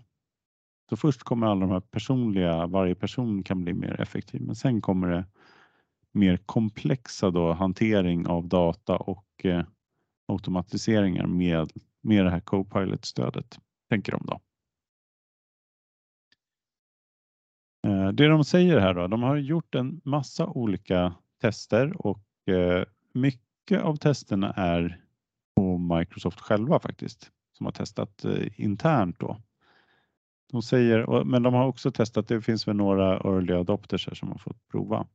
[0.89, 4.81] Så först kommer alla de här personliga, varje person kan bli mer effektiv, men sen
[4.81, 5.25] kommer det
[6.11, 9.65] mer komplexa då, hantering av data och eh,
[10.27, 14.39] automatiseringar med, med det här Copilot-stödet, tänker de då.
[17.87, 22.85] Eh, det de säger här då, de har gjort en massa olika tester och eh,
[23.15, 25.01] mycket av testerna är
[25.55, 29.41] på Microsoft själva faktiskt som har testat eh, internt då.
[30.51, 34.29] De säger, men de har också testat, det finns väl några early adopters här som
[34.29, 35.07] har fått prova.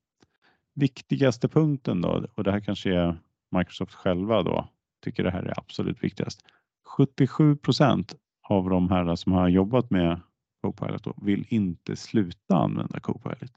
[0.74, 3.18] Viktigaste punkten då, och det här kanske är
[3.50, 4.68] Microsoft själva då,
[5.04, 6.44] tycker det här är absolut viktigast.
[6.84, 8.14] 77 procent
[8.48, 10.20] av de här som har jobbat med
[10.62, 13.52] Copilot då, vill inte sluta använda Copilot.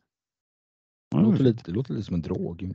[1.12, 2.73] Det låter lite, det låter lite som en drog.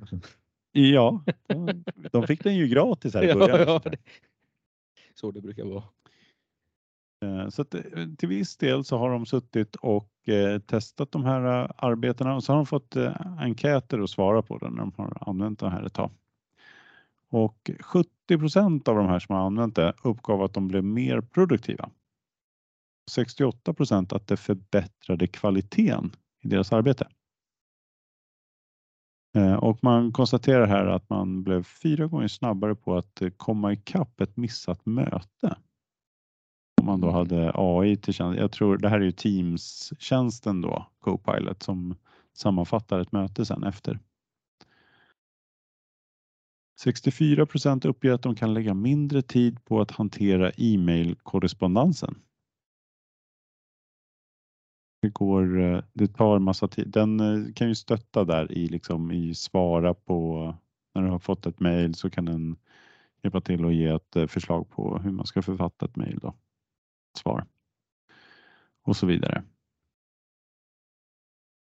[0.73, 1.25] Ja,
[2.13, 3.61] de, fick den ju gratis här i början.
[3.61, 3.99] Ja, ja, det,
[5.15, 5.85] så det brukar vara.
[7.25, 7.83] Eh, så att, eh,
[8.19, 12.53] till viss del så har de suttit och eh, testat de här arbetena och så
[12.53, 12.97] har de fått
[13.39, 16.11] enkäter att svara på det när de har använt det här ett tag.
[17.31, 21.21] Och 70 procent av de här som har använt det uppgav att de blev mer
[21.21, 21.91] produktiva.
[23.11, 27.09] 68 procent att det förbättrade kvaliteten i deras arbete.
[29.61, 34.37] Och man konstaterar här att man blev fyra gånger snabbare på att komma ikapp ett
[34.37, 35.57] missat möte
[36.81, 38.41] om man då hade AI till tjänst.
[38.41, 41.97] Jag tror det här är ju Teams-tjänsten då, Copilot, som
[42.37, 43.99] sammanfattar ett möte sen efter.
[46.81, 52.15] 64 procent uppger att de kan lägga mindre tid på att hantera e-mail-korrespondensen.
[55.01, 56.89] Det, går, eh, det tar massa tid.
[56.89, 60.55] Den eh, kan ju stötta där i, liksom, i svara på
[60.95, 62.57] när du har fått ett mejl så kan den
[63.23, 66.21] hjälpa till och ge ett eh, förslag på hur man ska författa ett mejl
[67.19, 67.47] svar
[68.83, 69.45] och så vidare.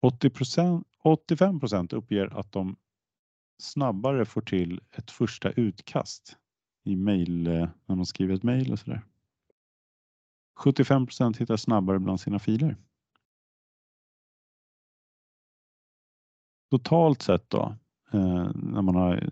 [0.01, 2.75] 80 85 procent uppger att de
[3.61, 6.37] snabbare får till ett första utkast
[6.83, 7.43] i mejl
[7.85, 9.01] när man skriver ett mejl och så där.
[10.59, 12.77] 75 procent hittar snabbare bland sina filer.
[16.69, 17.75] Totalt sett då,
[18.11, 19.29] eh, när man har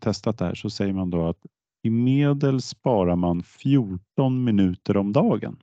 [0.00, 1.46] testat det här så säger man då att
[1.82, 5.62] i medel sparar man 14 minuter om dagen.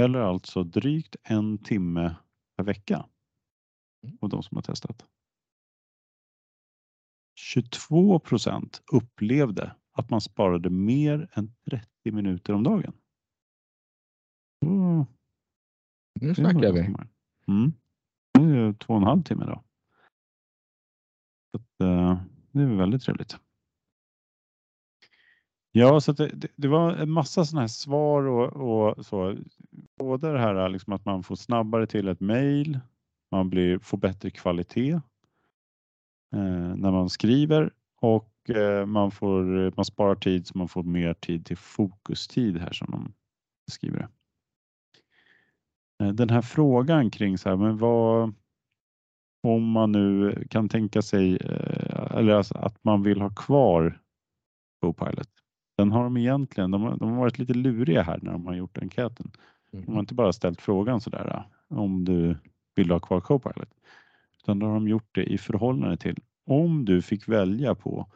[0.00, 2.16] Eller alltså drygt en timme
[2.56, 3.06] per vecka
[4.04, 4.18] mm.
[4.20, 5.06] av de som har testat.
[7.38, 12.92] 22 procent upplevde att man sparade mer än 30 minuter om dagen.
[14.64, 15.06] Så,
[16.20, 16.94] nu snackar vi.
[17.48, 17.72] Mm.
[18.32, 19.62] Det är två och en halv timme då.
[21.50, 22.20] Så att, eh,
[22.52, 23.38] det är väldigt trevligt.
[25.72, 29.36] Ja, så det, det, var en massa sådana här svar och, och, så.
[29.98, 32.80] Både det här liksom att man får snabbare till ett mejl,
[33.30, 34.92] man blir, får bättre kvalitet
[36.34, 41.14] eh, när man skriver och eh, man, får, man sparar tid så man får mer
[41.14, 43.12] tid till fokustid här som de
[43.70, 44.08] skriver.
[46.02, 48.34] Eh, den här frågan kring så här, men vad
[49.42, 54.00] om man nu kan tänka sig eh, eller alltså att man vill ha kvar
[54.80, 55.28] Copilot.
[55.76, 58.54] Den har de egentligen, de har, de har varit lite luriga här när de har
[58.54, 59.30] gjort enkäten.
[59.70, 59.98] De har mm.
[59.98, 62.36] inte bara ställt frågan sådär om du
[62.74, 63.70] vill ha kvar Copilot.
[64.42, 68.06] Utan då har de gjort det i förhållande till om du fick välja på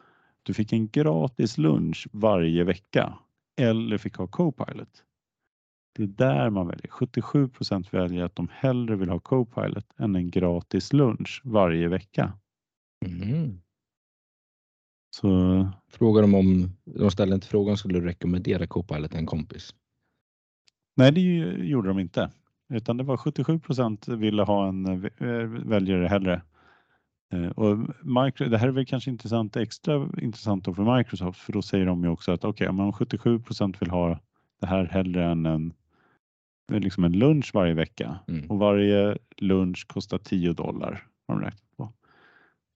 [0.43, 3.13] du fick en gratis lunch varje vecka
[3.57, 5.03] eller fick ha Copilot.
[5.95, 6.87] Det är där man väljer.
[6.87, 12.33] 77 procent väljer att de hellre vill ha Copilot än en gratis lunch varje vecka.
[13.05, 13.61] Mm.
[15.15, 19.75] Så Frågar de om, de ställer inte frågan, skulle du rekommendera Copilot till en kompis?
[20.95, 21.21] nej, det
[21.65, 22.31] gjorde de inte.
[22.69, 26.41] Utan det var 77 procent ville ha en eh, väljare hellre.
[27.33, 31.61] Eh, Och Micro, det här är väl kanske intressant, extra intressant för Microsoft för då
[31.61, 34.19] säger de ju också att okej, om 77 procent vill ha
[34.61, 35.73] det här hellre än en,
[36.79, 38.51] liksom en lunch varje vecka Mm.
[38.51, 41.93] och varje lunch kostar 10 dollar har de räknat på.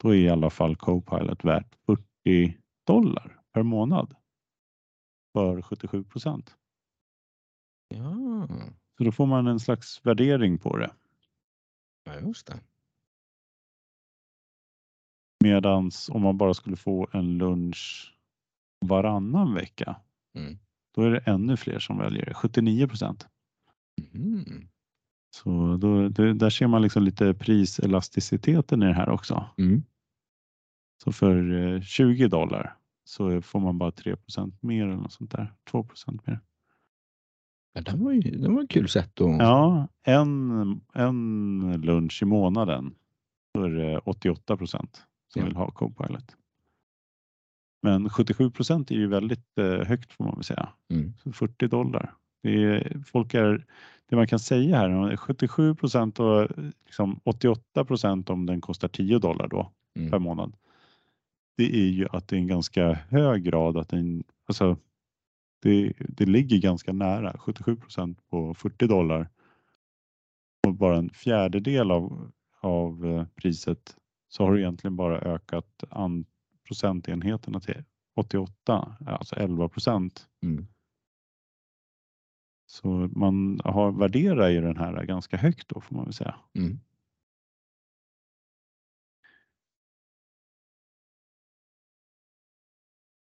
[0.02, 2.58] Då är i alla fall Copilot värt 40
[2.88, 4.16] dollar per månad
[5.34, 6.56] för 77 procent.
[7.88, 8.48] Ja,
[8.98, 10.92] Så då får man en slags värdering på det.
[12.04, 12.60] ja just det.
[15.44, 18.14] Medans om man bara skulle få en lunch
[18.86, 20.02] varannan vecka,
[20.36, 20.58] Mm.
[20.96, 23.28] då är det ännu fler som väljer det, 79 procent.
[24.14, 24.68] Mm.
[25.30, 29.50] Så då, det, där ser man liksom lite priselasticiteten i det här också.
[29.58, 29.84] Mm.
[31.04, 35.32] Så för eh, 20 dollar så får man bara 3 procent mer eller något sånt
[35.32, 36.40] där, 2 procent mer.
[37.74, 39.38] Ja, det var ju det var ett kul sätt att...
[39.40, 42.96] Ja, en, en lunch i månaden,
[43.54, 45.46] det 88 procent som Ja.
[45.46, 46.36] vill ha Copilot.
[47.82, 50.70] Men 77 procent är ju väldigt eh, högt får man väl säga.
[50.90, 51.14] Mm.
[51.18, 52.14] Så 40 dollar.
[52.44, 53.66] Det, är, folk är,
[54.10, 56.48] det man kan säga här, 77 procent och
[56.86, 60.12] liksom 88 procent om den kostar 10 dollar då Mm.
[60.12, 60.56] per månad.
[61.58, 64.78] Det är ju att det är en ganska hög grad att den, alltså
[65.62, 69.30] det, det ligger ganska nära 77 procent på 40 dollar.
[70.68, 73.96] Och bara en fjärdedel av, av eh, priset
[74.28, 76.26] så har du egentligen bara ökat an,
[76.68, 77.84] procentenheterna till
[78.16, 80.28] 88, alltså 11 procent.
[80.44, 80.68] Mm.
[82.70, 86.36] Så man har värderat ju den här ganska högt då får man väl säga.
[86.54, 86.80] Mm.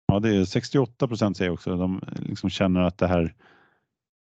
[0.08, 1.78] Ja, det är 68 procent säger också.
[1.78, 3.36] De liksom känner att det här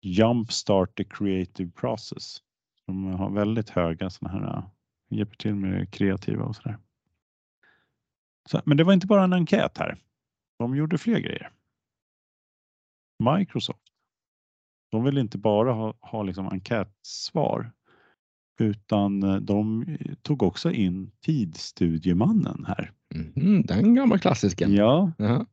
[0.03, 2.43] jumpstart the creative process.
[2.87, 4.65] De har väldigt höga sådana här, äh,
[5.09, 6.79] hjälper till med det kreativa och sådär.
[8.49, 9.99] Så, men det var inte bara en enkät här.
[10.59, 11.51] De gjorde fler grejer.
[13.19, 13.86] Microsoft.
[14.91, 17.73] De vill inte bara ha, ha liksom enkätsvar
[18.61, 19.87] utan eh, de
[20.23, 22.93] tog också in Tidsstudiemannen här.
[23.15, 24.75] Mhm, Den gamla klassisken.
[24.75, 25.47] Ja, Jaha.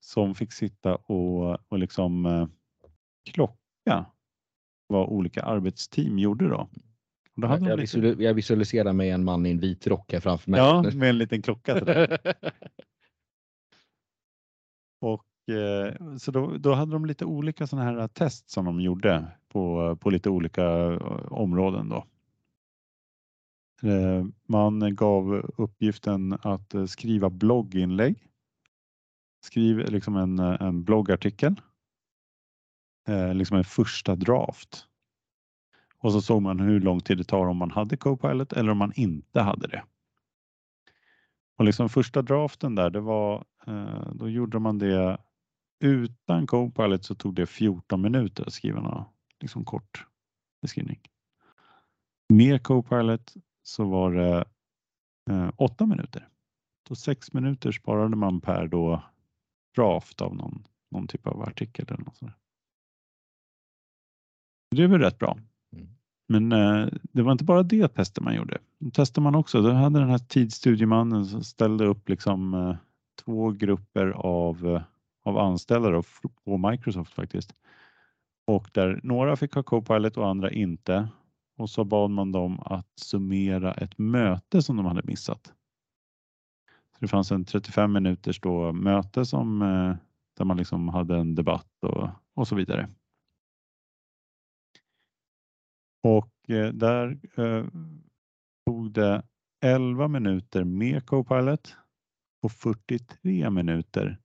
[0.00, 2.48] som fick sitta och, och liksom eh,
[3.30, 4.06] klocka
[4.86, 6.68] vad olika arbetsteam gjorde då.
[7.34, 9.86] Och då hade de Jag, lite, visual, jag visualiserar mig en man i en vit
[9.86, 10.60] rock här framför mig.
[10.60, 11.74] ja, med en liten klocka.
[15.00, 18.64] Och, eh, Eh, så då, då hade de lite olika sådana här eh, test som
[18.64, 21.88] de gjorde på, eh, på lite olika områden.
[21.88, 22.04] Då.
[24.46, 28.28] Man gav uppgiften att skriva blogginlägg.
[29.44, 31.60] Skriv liksom en, en bloggartikel.
[33.34, 34.86] Liksom en första draft.
[35.98, 38.78] Och så såg man hur lång tid det tar om man hade Copilot eller om
[38.78, 39.82] man inte hade det.
[41.56, 43.44] Och liksom första draften där, det var,
[44.12, 45.18] då gjorde man det
[45.80, 49.04] utan Copilot så tog det 14 minuter att skriva någon
[49.40, 50.06] liksom kort
[50.62, 51.00] beskrivning.
[52.28, 54.44] Med Copilot så var det
[55.30, 56.28] eh, 8 minuter.
[56.88, 59.02] Så 6 minuter sparade man per då
[59.76, 62.32] draft av någon, någon typ av artikel eller något sånt.
[62.32, 62.38] där.
[64.76, 65.38] Det är väl rätt bra.
[65.72, 65.88] Mm.
[66.28, 68.58] Men eh, det var inte bara det testet man gjorde.
[68.78, 69.62] Det testade man också.
[69.62, 72.76] Då hade den här tidsstudiemannen som ställde upp liksom eh,
[73.24, 74.82] två grupper av, eh,
[75.28, 76.02] av anställda då,
[76.44, 77.54] på Microsoft faktiskt.
[78.46, 81.08] Och där några fick ha Copilot och andra inte.
[81.56, 85.54] Och så bad man dem att summera ett möte som de hade missat.
[86.92, 89.96] Så det fanns en 35 minuters då möte som, eh,
[90.36, 92.88] där man liksom hade en debatt och, och så vidare.
[96.02, 97.66] Och eh, där eh,
[98.66, 99.22] tog det
[99.60, 101.76] 11 minuter med Copilot
[102.42, 104.18] och 43 minuter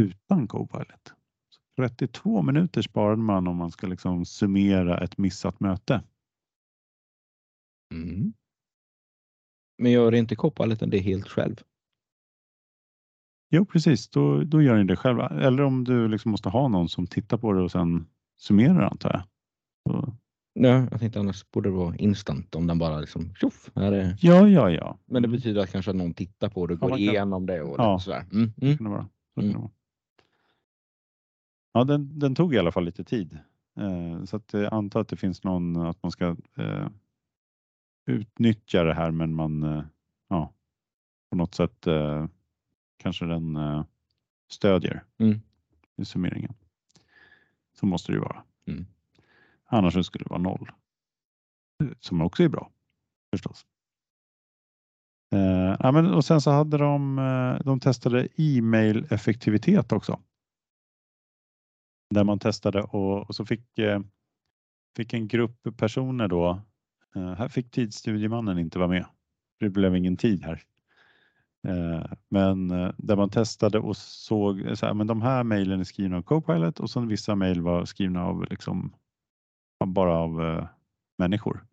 [0.00, 1.12] utan Copilot.
[1.50, 6.02] Så 32 minuter sparade man om man ska liksom summera ett missat möte.
[7.94, 8.32] Mm.
[9.78, 11.56] Men gör inte Copilot det helt själv?
[13.52, 15.28] Jo precis, då, då gör ni det själva.
[15.28, 18.06] Eller om du liksom måste ha någon som tittar på det och sen
[18.38, 19.22] summerar antar jag.
[19.88, 20.16] Så,
[20.54, 23.70] Nej, jag tänkte annars borde det vara instant om den bara liksom tjoff.
[23.74, 24.16] Är...
[24.20, 24.98] ja, ja, ja.
[25.06, 26.98] Men det Mm, betyder att kanske att någon tittar på det och Ja, går kan-
[26.98, 27.98] igenom det och Ja.
[27.98, 28.20] sådär.
[28.32, 28.76] Mm, mm.
[28.76, 29.02] kan det vara.
[29.34, 29.52] Så kan Mm.
[29.52, 29.70] det vara.
[31.72, 33.38] Ja, den, den tog i alla fall lite tid.
[33.76, 36.88] Eh, så att jag antar att det finns någon, att man ska eh,
[38.06, 39.82] utnyttja det här men man, eh,
[40.28, 40.52] ja,
[41.30, 42.26] på något sätt eh,
[42.96, 43.84] kanske den eh,
[44.50, 45.40] stödjer Mm.
[45.96, 46.54] i summeringen.
[47.72, 48.42] Så måste det ju vara.
[48.66, 48.86] Mm.
[49.66, 50.70] Annars skulle det vara noll.
[52.00, 52.70] Som också är bra
[53.30, 53.66] förstås.
[55.32, 60.20] Eh, ja, men, och sen så hade de, eh, de testade e-mail effektivitet också.
[62.10, 64.00] Där man testade och, och så fick, eh,
[64.96, 66.62] fick en grupp personer då,
[67.14, 69.04] eh, här fick tidsstudiemannen inte vara med.
[69.60, 70.62] Det blev ingen tid här.
[71.68, 75.80] Eh, Men eh, där man testade och såg eh, så här, men de här mejlen
[75.80, 78.92] är skrivna av Copilot och sen vissa mejl var skrivna av liksom
[79.84, 80.66] bara av eh,
[81.18, 81.66] människor.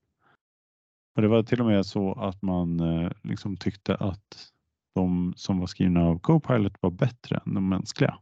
[1.16, 4.52] Och det var till och med så att man eh, liksom tyckte att
[4.96, 8.18] de som var skrivna av Copilot var bättre än de mänskliga.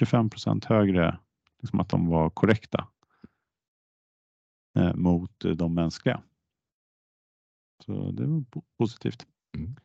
[0.00, 1.18] 25% högre,
[1.62, 2.88] liksom att de var korrekta
[4.78, 6.22] eh, mot eh, de mänskliga.
[7.84, 9.26] Så det var po- positivt.
[9.56, 9.76] Mm.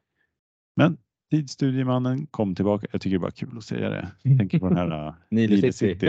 [0.76, 0.98] Men
[1.32, 2.88] tidsstudiemannen kom tillbaka.
[2.92, 4.12] Jag tycker det är bara kul att säga det.
[4.24, 5.72] Jag tänker på den här eh, Nile City.
[5.74, 6.08] City,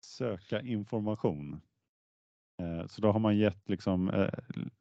[0.00, 1.60] söka information.
[2.62, 4.28] Eh, Så då har man gett liksom, eh,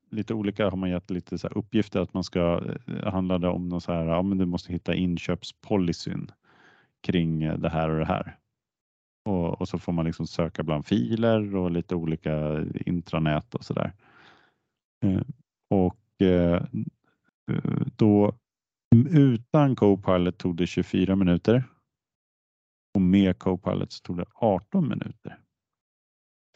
[0.10, 3.70] lite olika har man gett lite så här uppgifter att man ska eh, handla om
[3.70, 6.32] någon så här, ja men du måste hitta inköpspolicyn
[7.02, 8.38] kring det här och det här.
[9.28, 13.94] Och, och så får man liksom söka bland filer och lite olika intranät och sådär.
[15.06, 15.22] Eh,
[15.70, 16.64] Och eh,
[17.96, 18.36] då
[19.10, 21.64] utan Copilot tog det 24 minuter
[22.96, 25.40] och med Copilot så tog det 18 minuter.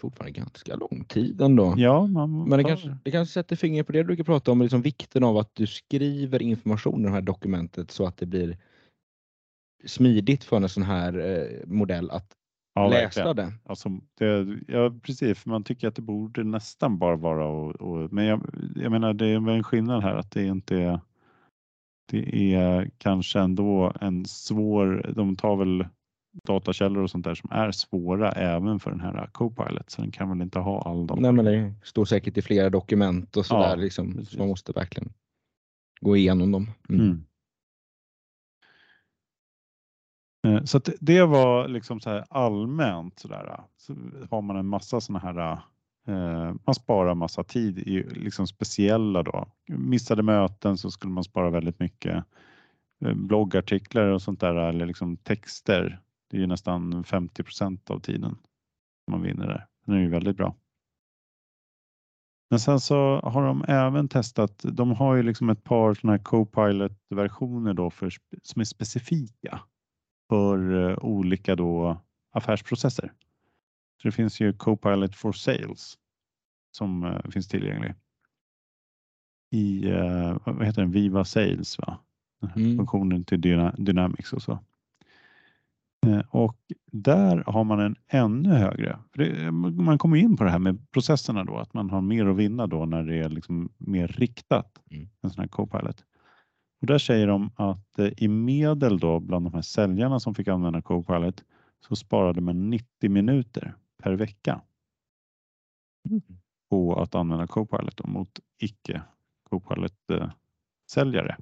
[0.02, 1.74] Fortfarande ganska lång tid ändå.
[1.78, 4.62] Ja, man, Men det kanske, det kanske sätter fingret på det du brukar prata om,
[4.62, 8.58] liksom vikten av att du skriver information i det här dokumentet så att det blir
[9.86, 12.34] smidigt för en sån här eh, modell att
[12.74, 13.50] ja, läsa verkligen.
[13.50, 13.58] det.
[13.70, 14.60] Alltså, det.
[14.68, 15.40] Ja, precis.
[15.40, 18.42] För man tycker att det borde nästan bara vara och, och men jag,
[18.76, 21.00] jag menar, det är en skillnad här att det inte är.
[22.12, 25.12] Det är kanske ändå en svår.
[25.16, 25.86] De tar väl
[26.48, 30.30] datakällor och sånt där som är svåra även för den här Copilot, så den kan
[30.30, 31.22] väl inte ha all data.
[31.22, 33.70] Nej, men det står säkert i flera dokument och sådär.
[33.70, 34.30] Ja, liksom, precis.
[34.30, 35.14] så man måste verkligen
[36.02, 36.72] gå igenom dem.
[36.90, 37.02] Mm.
[37.02, 37.26] Mm.
[40.48, 43.64] Eh, så att det var liksom så här allmänt så där.
[43.78, 43.96] Så
[44.32, 45.52] har man en massa sådana här.
[46.08, 49.48] Eh, man sparar massa tid i liksom speciella då.
[49.68, 52.24] Missade möten så skulle man spara väldigt mycket.
[53.06, 56.02] Eh, bloggartiklar och sånt där eller liksom texter.
[56.30, 58.38] Det är ju nästan 50% av tiden
[59.12, 59.68] man vinner där.
[59.86, 60.56] Den är ju väldigt bra.
[62.50, 66.24] Men sen så har de även testat, de har ju liksom ett par sådana här
[66.24, 68.14] Copilot-versioner då för,
[68.44, 69.62] som är specifika
[70.32, 72.02] för eh, olika då
[72.32, 73.14] affärsprocesser.
[74.02, 75.98] Så det finns ju Copilot for Sales
[76.72, 77.94] som eh, finns tillgänglig.
[79.52, 82.00] I, eh, vad heter den, Viva Sales va?
[82.56, 82.78] Mm.
[82.78, 84.60] Funktionen till Dyna, Dynamics och så.
[86.30, 86.58] Och
[86.92, 89.00] där har man en ännu högre.
[89.14, 92.38] Det, man kommer in på det här med processerna då, att man har mer att
[92.38, 94.82] vinna då när det är liksom mer riktat.
[94.92, 95.10] Mm.
[95.22, 96.04] En sån här Copilot.
[96.82, 100.48] Och där säger de att eh, i medel då bland de här säljarna som fick
[100.48, 101.44] använda Copilot
[101.88, 104.62] så sparade man 90 minuter per vecka
[106.10, 106.22] Mm.
[106.70, 109.02] på att använda Copilot då, mot icke
[109.50, 110.32] Copilot eh,
[110.92, 111.38] säljare.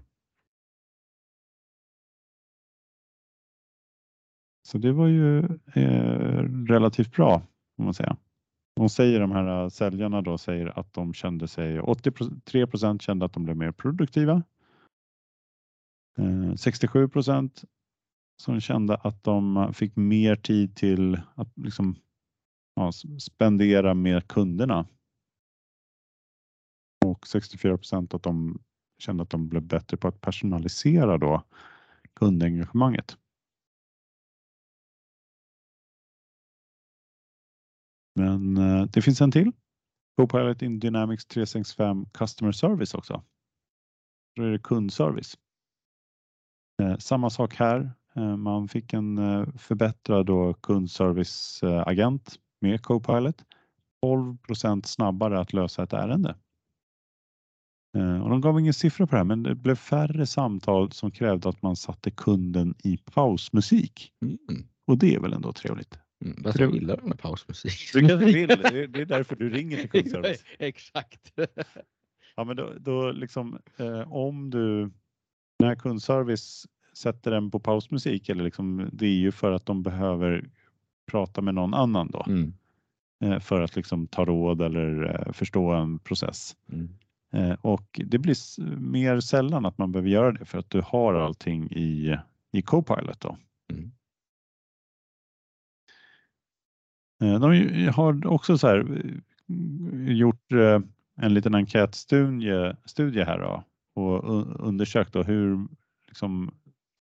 [4.68, 5.40] Så det var ju
[5.74, 7.42] eh, relativt bra
[7.76, 8.18] får man säga.
[8.76, 13.34] De säger de här eh, säljarna då säger att de kände sig 83% kände att
[13.34, 14.44] de blev mer produktiva.
[16.20, 17.66] Eh, 67%
[18.42, 21.96] som kände att de fick mer tid till att liksom
[22.76, 24.88] ja, spendera med kunderna.
[27.06, 28.62] Och 64% att de
[28.98, 31.44] kände att de blev bättre på att personalisera då
[32.16, 33.18] kundengagemanget.
[38.16, 39.52] Men eh, det finns en till.
[40.18, 43.24] Copilot in Dynamics 365 Customer Service också.
[44.36, 45.38] Då är det kundservice.
[46.80, 47.92] Eh, samma sak här.
[48.16, 50.30] Eh, man fick en eh, förbättrad
[50.62, 53.44] kundserviceagent med Copilot.
[54.06, 56.36] 12% snabbare att lösa ett ärende.
[58.24, 61.50] Och de gav ingen siffra på det här, men det blev färre samtal som krävde
[61.50, 64.12] att man satte kunden i pausmusik.
[64.26, 64.68] Mm.
[64.88, 66.00] Och det är väl ändå trevligt.
[66.26, 66.38] Mm.
[66.44, 67.90] Varför gillar du den här pausmusik?
[67.94, 68.54] Du kanske vill, det
[68.84, 70.44] är- det är därför du ringer till kundservice.
[70.60, 71.34] Exakt.
[72.36, 74.92] Ja, men då, då liksom, eh, om du,
[75.60, 80.50] när kundservice sätter den på pausmusik, eller liksom, det är ju för att de behöver
[81.12, 82.54] prata med någon annan då, Mm.
[83.24, 86.56] eh, för att liksom ta råd eller eh, förstå en process.
[86.72, 86.90] Mm.
[87.32, 88.36] Eh, och det blir
[88.80, 92.18] mer sällan att man behöver göra det för att du har allting i,
[92.52, 93.20] i Copilot.
[93.20, 93.38] Då.
[93.72, 93.92] Mm.
[97.42, 99.02] De har också så här,
[100.08, 100.52] gjort
[101.16, 103.64] en liten enkätstudie studie här då,
[104.00, 105.68] och undersökt då hur,
[106.08, 106.52] liksom,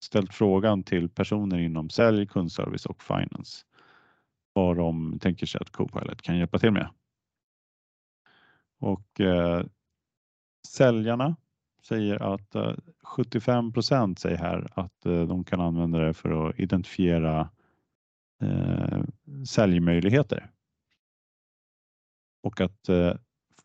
[0.04, 3.66] ställt frågan till personer inom sälj, kundservice och finance
[4.58, 6.90] vad de tänker sig att Copilot kan hjälpa till med.
[8.80, 9.66] Och eh,
[10.68, 11.36] säljarna
[11.84, 12.74] säger att eh,
[13.04, 13.74] 75
[14.18, 17.50] säger här att eh, de kan använda det för att identifiera
[18.42, 19.04] eh,
[19.48, 20.52] säljmöjligheter.
[22.44, 23.16] Och att eh,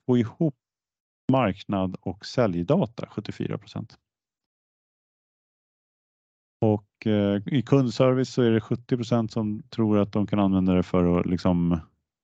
[0.07, 0.57] få ihop
[1.29, 3.59] marknad och säljdata 74.
[6.61, 10.83] Och eh, i kundservice så är det 70 som tror att de kan använda det
[10.83, 11.81] för att liksom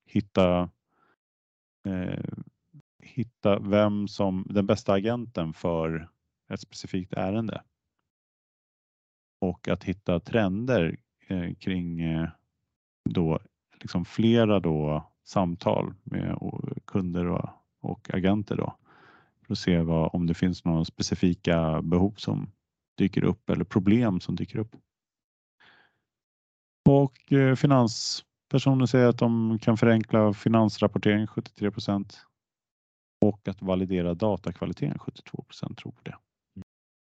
[0.06, 0.70] hitta
[1.86, 2.24] eh,
[3.02, 6.08] hitta vem som den bästa agenten för
[6.48, 7.62] ett specifikt ärende.
[9.40, 10.96] Och att hitta trender
[11.28, 12.28] eh, kring eh,
[13.10, 13.38] då
[13.80, 16.38] liksom flera då samtal med
[16.86, 18.76] kunder och, och agenter då.
[19.48, 22.50] För att se vad, om det finns några specifika behov som
[22.98, 24.76] dyker upp eller problem som dyker upp.
[26.88, 32.26] Och eh, finanspersoner säger att de kan förenkla finansrapportering 73 procent
[33.20, 36.16] och att validera datakvaliteten 72 procent tror på det.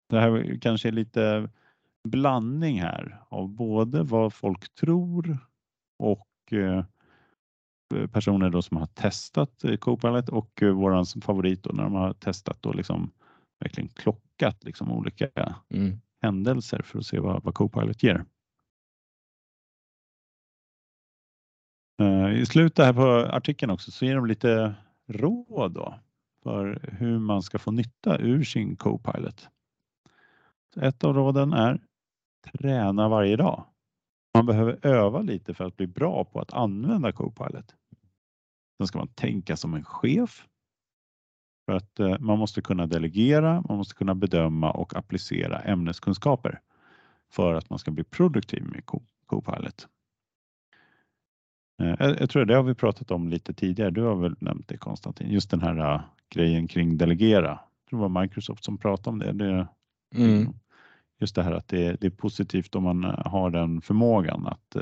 [0.09, 1.51] Det här kanske är lite
[2.09, 5.39] blandning här av både vad folk tror
[5.99, 6.85] och eh,
[8.13, 12.13] personer då som har testat eh, Copilot och eh, våran favorit då när de har
[12.13, 13.11] testat och liksom
[13.61, 15.29] verkligen klockat liksom olika
[15.75, 16.01] Mm.
[16.23, 18.25] händelser för att se vad, vad Copilot ger.
[22.03, 24.75] Eh, I slutet här på artikeln också så ger de lite
[25.07, 25.95] råd då
[26.43, 29.49] för hur man ska få nytta ur sin Copilot.
[30.77, 31.81] Ett av råden är
[32.53, 33.65] träna varje dag.
[34.35, 37.75] Man behöver öva lite för att bli bra på att använda Copilot.
[38.79, 40.45] Sen ska man tänka som en chef.
[41.67, 46.61] För att eh, man måste kunna delegera, man måste kunna bedöma och applicera ämneskunskaper
[47.31, 49.89] för att man ska bli produktiv med Co- Copilot.
[51.83, 53.91] Eh, Jag, tror det har vi pratat om lite tidigare.
[53.91, 57.61] Du har väl nämnt det Konstantin, just den här uh, grejen kring delegera.
[57.91, 59.33] Det var Microsoft som pratade om det.
[59.33, 59.69] det
[60.15, 60.53] Mm.
[61.21, 64.77] Just det här att det, det är positivt om man har den förmågan att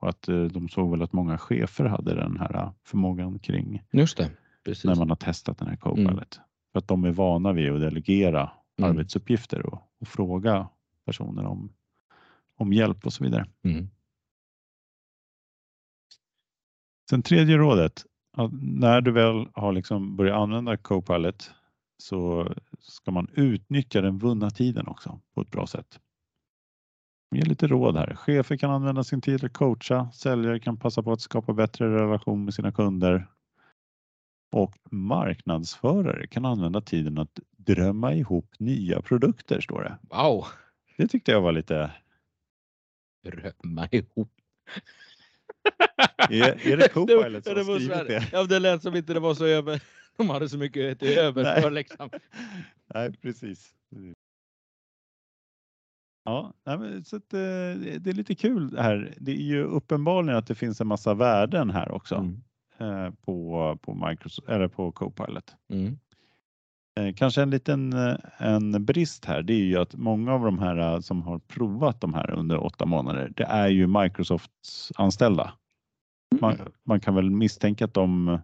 [0.00, 3.82] och att uh, de såg väl att många chefer hade den här uh, förmågan kring
[3.92, 4.30] Just det,
[4.64, 4.84] precis.
[4.84, 6.40] när man har testat den här Copilot.
[6.72, 8.90] För att de är vana vid att delegera Mm.
[8.90, 10.68] arbetsuppgifter och, och fråga
[11.04, 11.72] personer om,
[12.56, 13.46] om hjälp och så vidare.
[13.62, 13.88] Mm.
[17.10, 18.04] Sen tredje rådet,
[18.62, 21.50] när du väl har liksom börjat använda Copilot
[21.98, 26.00] så ska man utnyttja den vunna tiden också på ett bra sätt.
[27.30, 28.14] Ge lite råd här.
[28.14, 32.44] Chefer kan använda sin tid att coacha, säljare kan passa på att skapa bättre relation
[32.44, 33.26] med sina kunder
[34.52, 39.98] och marknadsförare kan använda tiden att drömma ihop nya produkter, står det.
[40.16, 40.46] Wow!
[40.96, 41.90] Det tyckte jag var lite...
[43.24, 44.32] Drömma ihop.
[46.30, 48.28] Är, är det Copilot som det, har skrivit det?
[48.32, 49.82] Ja, det lät som inte det var så över...
[50.16, 52.10] De hade så mycket över för liksom.
[52.94, 53.74] Nej, precis.
[56.24, 56.52] Ja,
[57.04, 59.14] så att, eh, det det är lite kul här.
[59.20, 62.42] Det är ju uppenbarligen att det finns en massa värden här också Mm.
[62.78, 65.54] eh, på, på, Microsoft, eller på Copilot.
[65.72, 65.98] Mm.
[67.00, 67.92] Eh, Kanske en liten
[68.38, 72.14] en brist här, det är ju att många av de här som har provat de
[72.14, 75.52] här under åtta månader, det är ju Microsofts anställda.
[76.40, 78.38] Man, man kan väl misstänka att de,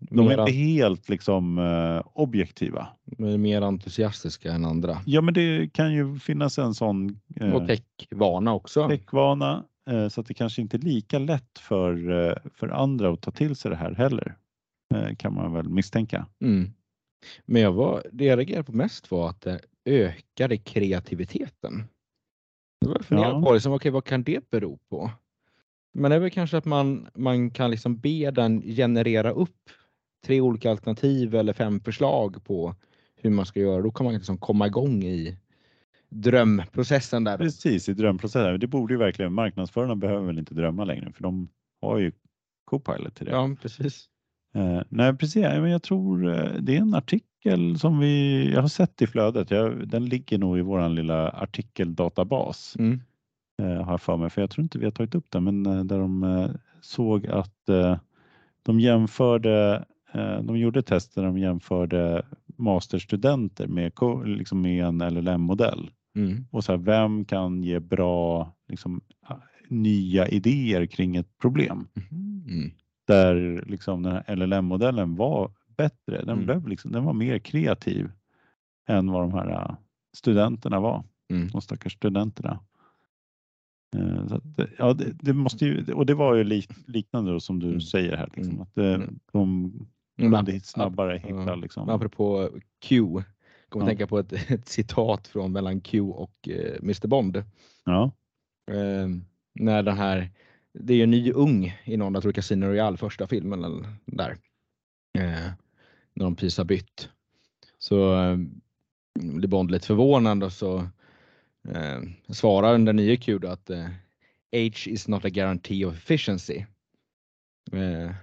[0.00, 2.88] de är inte helt liksom eh, objektiva.
[3.18, 4.98] Är mer entusiastiska än andra.
[5.06, 8.88] Ja, men det kan ju finnas en sån eh, Och techvana också.
[8.88, 13.20] techvana eh, så att det kanske inte är lika lätt för, eh, för andra att
[13.20, 14.36] ta till sig det här heller.
[14.94, 16.26] Eh, kan man väl misstänka.
[16.42, 16.70] Mm.
[17.46, 21.84] Men jag var, det jag reagerade på mest var att det ökade kreativiteten.
[22.86, 23.42] Jag funderade Ja.
[23.42, 25.10] på, liksom, okej, vad kan det bero på?
[25.98, 29.70] Men det är väl kanske att man, man kan liksom be den generera upp
[30.26, 32.74] tre olika alternativ eller fem förslag på
[33.16, 33.82] hur man ska göra.
[33.82, 35.36] Då kan man liksom komma igång i
[36.08, 37.38] drömprocessen där.
[37.38, 38.60] Precis i drömprocessen.
[38.60, 41.48] Det borde ju verkligen marknadsförarna behöver väl inte drömma längre för de
[41.80, 42.12] har ju
[42.64, 43.32] Copilot till det.
[43.32, 44.08] Ja, precis.
[44.54, 45.42] Eh, nej, precis.
[45.42, 49.50] Men jag tror eh, det är en artikel som vi, jag har sett i flödet.
[49.50, 52.76] Jag, den ligger nog i våran lilla artikeldatabas.
[52.78, 53.00] Mm.
[53.62, 55.66] Eh, har jag för mig, för jag tror inte vi har tagit upp den, men
[55.66, 56.50] eh, där de eh,
[56.80, 57.52] såg att
[58.62, 59.84] de jämförde
[60.42, 62.22] de gjorde tester där de jämförde
[62.56, 63.92] masterstudenter med,
[64.24, 65.90] liksom med en LLM-modell.
[66.14, 66.46] Mm.
[66.50, 69.00] Och så här, vem kan ge bra liksom,
[69.68, 71.88] nya idéer kring ett problem?
[72.10, 72.70] Mm.
[73.06, 76.18] Där liksom den här LLM-modellen var bättre.
[76.18, 76.44] Den, Mm.
[76.44, 78.10] blev liksom, den var mer kreativ
[78.88, 79.76] än vad de här
[80.16, 81.04] studenterna var.
[81.30, 81.48] Mm.
[81.48, 82.60] De stackars studenterna.
[83.96, 87.40] Eh, att, det- ja, det, det måste ju, och det var ju lik, liknande då,
[87.40, 87.80] som du Mm.
[87.80, 88.30] säger här.
[88.36, 88.62] Liksom, Mm.
[88.62, 89.18] att det, Mm.
[89.32, 89.72] de
[90.18, 91.28] kunde hit- snabbare hitta.
[91.46, 91.54] ja.
[91.54, 91.88] Liksom.
[91.88, 93.00] Apropå Q,
[93.68, 93.90] kommer Ja.
[93.90, 97.44] tänka på ett, ett citat från mellan Q och eh, Mr Bond.
[97.84, 98.10] Ja,
[98.70, 99.08] Eh,
[99.54, 100.30] när den här,
[100.72, 104.30] det är ju en ny ung i någon, jag tror Casino Royale, första filmen där.
[105.18, 105.50] Eh,
[106.14, 107.08] när de precis har bytt.
[107.78, 108.36] Så eh,
[109.20, 110.88] blir Bond lite förvånad och så
[111.74, 112.00] eh,
[112.34, 113.86] svarar den där nya Q då att eh,
[114.52, 116.64] age is not a guarantee of efficiency.
[117.72, 118.14] Eh,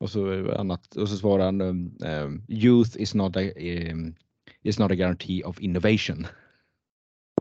[0.00, 3.40] och så annat och så svarar han um, youth is not a
[3.90, 4.14] um,
[4.62, 6.26] is not a guarantee of innovation.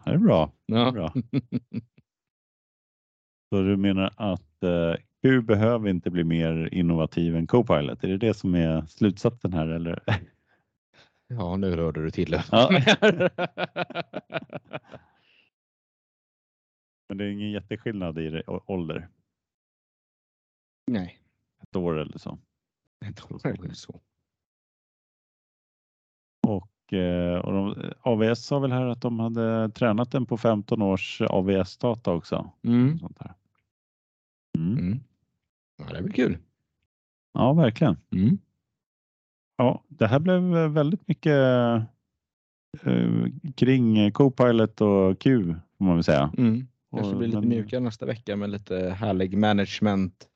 [0.05, 0.51] det är bra.
[0.67, 0.91] Det är Ja.
[0.91, 1.13] bra.
[3.49, 8.03] Så du menar att eh, Q behöver inte bli mer innovativ än Copilot?
[8.03, 9.67] Är det det som är slutsatsen här?
[9.67, 10.03] Eller?
[11.37, 12.41] Ja, nu rörde du till.
[12.51, 12.69] Ja.
[17.09, 19.07] Men det är ingen jätteskillnad i det- ålder?
[20.87, 21.19] Nej,
[21.63, 22.39] Ett år eller så?
[23.15, 23.99] tror det är så.
[26.47, 30.81] Och, eh, och de, AVS sa väl här att de hade tränat den på 15
[30.81, 32.51] års AVS-data också?
[32.63, 32.99] Mm.
[32.99, 33.33] Sånt här.
[34.57, 34.77] Mm.
[34.77, 34.99] Mm.
[35.77, 36.37] Ja, det blir kul.
[37.33, 37.97] Ja, verkligen.
[38.11, 38.37] Mm.
[39.61, 41.33] Ja, det här blev eh, väldigt mycket
[42.83, 46.31] eh, kring Copilot och Q får man väl säga.
[46.37, 46.67] Mm.
[46.95, 50.27] Kanske blir lite men- mjukare nästa vecka med lite härlig management.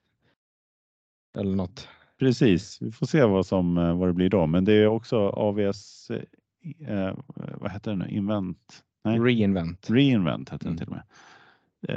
[1.37, 1.87] Eller något.
[2.19, 4.47] Precis, vi får se vad, som, eh, vad det blir då.
[4.47, 6.11] Men det är också AVS,
[6.87, 8.83] eh, vad heter den nu, Invent?
[9.03, 9.19] Nej.
[9.19, 9.89] Reinvent.
[9.89, 10.77] Reinvent heter den Mm.
[10.77, 11.03] till och med.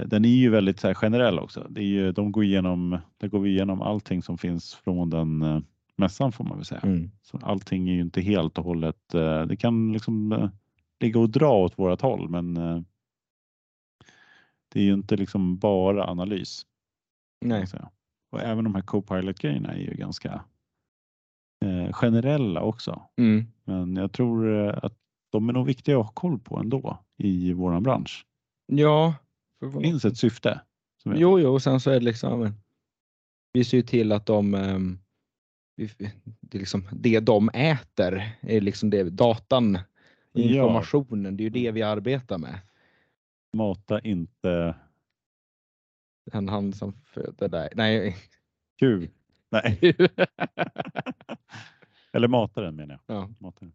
[0.01, 1.67] Eh, Den är ju väldigt så generell också.
[1.71, 5.43] Det är ju, de går igenom, där går vi igenom allting som finns från den
[5.43, 5.61] eh,
[5.99, 6.81] mässan får man väl säga.
[6.81, 7.11] Mm.
[7.23, 10.51] Så allting är ju inte helt och hållet, eh, det kan liksom eh,
[11.01, 12.81] ligga och dra åt vårat håll men eh,
[14.69, 16.67] det är ju inte liksom bara analys.
[17.45, 17.67] Nej.
[18.31, 20.45] Och även de här Copilot-grejerna är ju ganska
[21.91, 23.03] generella också.
[23.17, 23.47] Mm.
[23.65, 24.99] Men jag tror att
[25.31, 28.27] de är nog viktiga att ha koll på ändå i våran bransch.
[28.67, 29.15] Ja.
[29.61, 30.61] Det finns ett syfte.
[31.05, 32.55] Jo, jo, och sen så är det liksom.
[33.53, 34.55] Vi ser ju till att de.
[35.79, 39.79] Det, är liksom, det de äter är liksom det datan.
[40.33, 40.43] Ja.
[40.43, 42.61] Informationen, det är ju det vi arbetar med.
[43.53, 44.75] Mata inte
[46.33, 47.69] Han, han som föder dig.
[47.75, 48.17] Nej.
[48.79, 49.09] Q.
[49.51, 49.79] Nej,
[52.13, 53.17] eller mata den menar jag.
[53.17, 53.31] ja.
[53.39, 53.73] Mata den.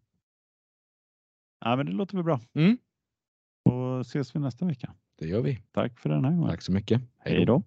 [1.60, 2.40] Ja, men det låter väl bra.
[2.54, 2.78] Mm.
[3.64, 4.94] Och ses vi nästa vecka.
[5.18, 5.62] Det gör vi.
[5.72, 6.50] Tack för den här gången.
[6.50, 7.02] Tack så mycket.
[7.18, 7.62] Hej då.